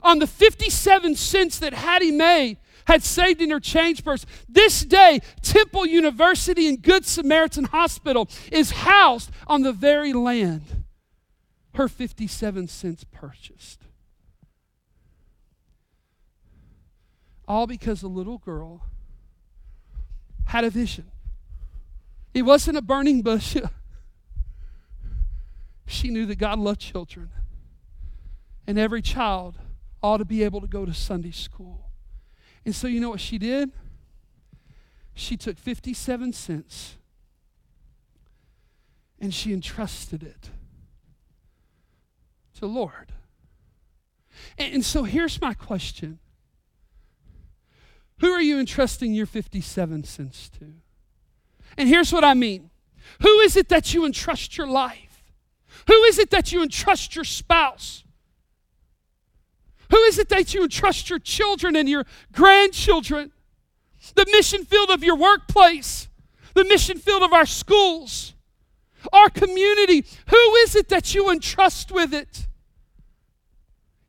on 0.01 0.17
the 0.17 0.27
57 0.27 1.15
cents 1.15 1.59
that 1.59 1.73
Hattie 1.73 2.11
Mae 2.11 2.57
had 2.85 3.03
saved 3.03 3.41
in 3.41 3.49
her 3.49 3.59
change 3.59 4.03
purse. 4.03 4.25
This 4.49 4.83
day, 4.83 5.21
Temple 5.41 5.85
University 5.85 6.67
and 6.67 6.81
Good 6.81 7.05
Samaritan 7.05 7.65
Hospital 7.65 8.27
is 8.51 8.71
housed 8.71 9.31
on 9.47 9.61
the 9.61 9.71
very 9.71 10.11
land 10.11 10.82
her 11.75 11.87
57 11.87 12.67
cents 12.67 13.05
purchased. 13.11 13.81
All 17.47 17.67
because 17.67 18.03
a 18.03 18.07
little 18.07 18.37
girl 18.37 18.83
had 20.45 20.63
a 20.63 20.69
vision. 20.69 21.11
It 22.33 22.43
wasn't 22.43 22.77
a 22.77 22.81
burning 22.81 23.21
bush. 23.21 23.57
she 25.85 26.09
knew 26.09 26.25
that 26.27 26.37
God 26.37 26.59
loved 26.59 26.79
children. 26.79 27.29
And 28.65 28.79
every 28.79 29.01
child 29.01 29.57
ought 30.01 30.17
to 30.17 30.25
be 30.25 30.43
able 30.43 30.61
to 30.61 30.67
go 30.67 30.85
to 30.85 30.93
Sunday 30.93 31.31
school. 31.31 31.89
And 32.65 32.73
so, 32.73 32.87
you 32.87 32.99
know 32.99 33.09
what 33.09 33.19
she 33.19 33.37
did? 33.37 33.71
She 35.13 35.37
took 35.37 35.57
57 35.57 36.33
cents 36.33 36.95
and 39.19 39.33
she 39.33 39.53
entrusted 39.53 40.23
it 40.23 40.49
the 42.63 42.69
Lord. 42.69 43.11
And, 44.57 44.75
and 44.75 44.85
so 44.85 45.03
here's 45.03 45.41
my 45.41 45.53
question 45.53 46.19
Who 48.19 48.31
are 48.31 48.41
you 48.41 48.57
entrusting 48.57 49.13
your 49.13 49.25
57 49.25 50.05
cents 50.05 50.49
to? 50.59 50.73
And 51.77 51.89
here's 51.89 52.13
what 52.13 52.23
I 52.23 52.33
mean 52.33 52.69
Who 53.21 53.39
is 53.41 53.57
it 53.57 53.67
that 53.67 53.93
you 53.93 54.05
entrust 54.05 54.57
your 54.57 54.67
life? 54.67 55.23
Who 55.87 56.03
is 56.03 56.19
it 56.19 56.29
that 56.29 56.53
you 56.53 56.63
entrust 56.63 57.15
your 57.15 57.25
spouse? 57.25 58.05
Who 59.91 60.01
is 60.03 60.17
it 60.17 60.29
that 60.29 60.53
you 60.53 60.63
entrust 60.63 61.09
your 61.09 61.19
children 61.19 61.75
and 61.75 61.89
your 61.89 62.05
grandchildren? 62.31 63.33
The 64.15 64.25
mission 64.31 64.63
field 64.63 64.89
of 64.89 65.03
your 65.03 65.17
workplace, 65.17 66.07
the 66.53 66.63
mission 66.63 66.97
field 66.97 67.23
of 67.23 67.33
our 67.33 67.45
schools, 67.45 68.33
our 69.11 69.29
community. 69.29 70.05
Who 70.29 70.55
is 70.63 70.77
it 70.77 70.87
that 70.89 71.13
you 71.13 71.29
entrust 71.29 71.91
with 71.91 72.13
it? 72.13 72.47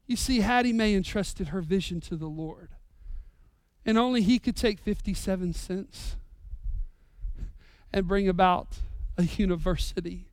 You 0.07 0.17
see, 0.17 0.41
Hattie 0.41 0.73
Mae 0.73 0.95
entrusted 0.95 1.49
her 1.49 1.61
vision 1.61 2.01
to 2.03 2.17
the 2.17 2.27
Lord, 2.27 2.71
and 3.87 3.97
only 3.97 4.23
He 4.23 4.39
could 4.39 4.57
take 4.57 4.79
57 4.81 5.55
cents 5.55 6.17
and 7.93 8.07
bring 8.07 8.29
about 8.29 8.79
a 9.17 9.23
university 9.23 10.27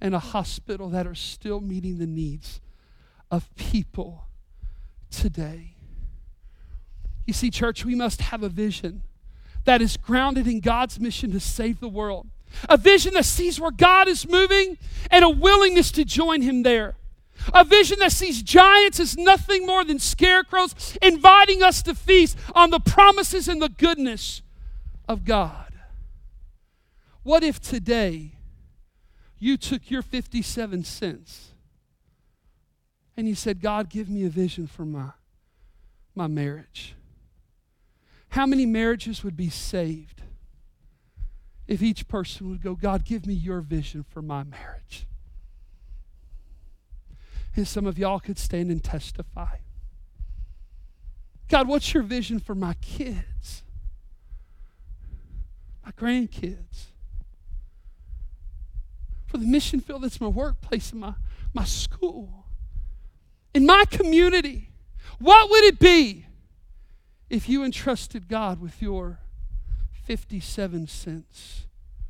and 0.00 0.14
a 0.14 0.18
hospital 0.18 0.88
that 0.90 1.06
are 1.06 1.14
still 1.14 1.60
meeting 1.60 1.98
the 1.98 2.06
needs 2.06 2.60
of 3.30 3.54
people 3.56 4.26
today. 5.10 5.76
You 7.26 7.32
see, 7.32 7.50
church, 7.50 7.84
we 7.84 7.94
must 7.94 8.20
have 8.20 8.42
a 8.42 8.48
vision 8.48 9.02
that 9.64 9.80
is 9.80 9.96
grounded 9.96 10.46
in 10.46 10.60
God's 10.60 11.00
mission 11.00 11.32
to 11.32 11.40
save 11.40 11.80
the 11.80 11.88
world, 11.88 12.26
a 12.68 12.76
vision 12.76 13.14
that 13.14 13.24
sees 13.24 13.58
where 13.58 13.70
God 13.70 14.08
is 14.08 14.28
moving 14.28 14.76
and 15.10 15.24
a 15.24 15.30
willingness 15.30 15.90
to 15.92 16.04
join 16.04 16.42
Him 16.42 16.62
there. 16.62 16.96
A 17.52 17.64
vision 17.64 17.98
that 18.00 18.12
sees 18.12 18.42
giants 18.42 19.00
as 19.00 19.16
nothing 19.16 19.66
more 19.66 19.84
than 19.84 19.98
scarecrows, 19.98 20.96
inviting 21.02 21.62
us 21.62 21.82
to 21.82 21.94
feast 21.94 22.38
on 22.54 22.70
the 22.70 22.80
promises 22.80 23.48
and 23.48 23.60
the 23.60 23.68
goodness 23.68 24.42
of 25.08 25.24
God. 25.24 25.72
What 27.22 27.42
if 27.42 27.60
today 27.60 28.32
you 29.38 29.56
took 29.56 29.90
your 29.90 30.02
57 30.02 30.84
cents 30.84 31.52
and 33.16 33.28
you 33.28 33.34
said, 33.34 33.60
God, 33.60 33.88
give 33.88 34.08
me 34.08 34.24
a 34.24 34.28
vision 34.28 34.66
for 34.66 34.84
my, 34.84 35.10
my 36.14 36.26
marriage? 36.26 36.94
How 38.30 38.46
many 38.46 38.66
marriages 38.66 39.22
would 39.22 39.36
be 39.36 39.48
saved 39.48 40.22
if 41.66 41.82
each 41.82 42.08
person 42.08 42.50
would 42.50 42.62
go, 42.62 42.74
God, 42.74 43.04
give 43.04 43.26
me 43.26 43.34
your 43.34 43.60
vision 43.60 44.04
for 44.08 44.20
my 44.20 44.42
marriage? 44.42 45.06
And 47.56 47.66
some 47.68 47.86
of 47.86 47.98
y'all 47.98 48.20
could 48.20 48.38
stand 48.38 48.70
and 48.70 48.82
testify. 48.82 49.56
God, 51.48 51.68
what's 51.68 51.94
your 51.94 52.02
vision 52.02 52.40
for 52.40 52.54
my 52.54 52.74
kids? 52.74 53.62
My 55.84 55.92
grandkids? 55.92 56.86
For 59.26 59.38
the 59.38 59.46
mission 59.46 59.80
field 59.80 60.02
that's 60.02 60.20
my 60.20 60.28
workplace 60.28 60.90
and 60.92 61.00
my, 61.00 61.14
my 61.52 61.64
school? 61.64 62.46
In 63.54 63.66
my 63.66 63.84
community? 63.90 64.70
What 65.18 65.50
would 65.50 65.64
it 65.64 65.78
be 65.78 66.26
if 67.30 67.48
you 67.48 67.62
entrusted 67.64 68.28
God 68.28 68.60
with 68.60 68.82
your 68.82 69.20
57 70.04 70.88
cents? 70.88 71.66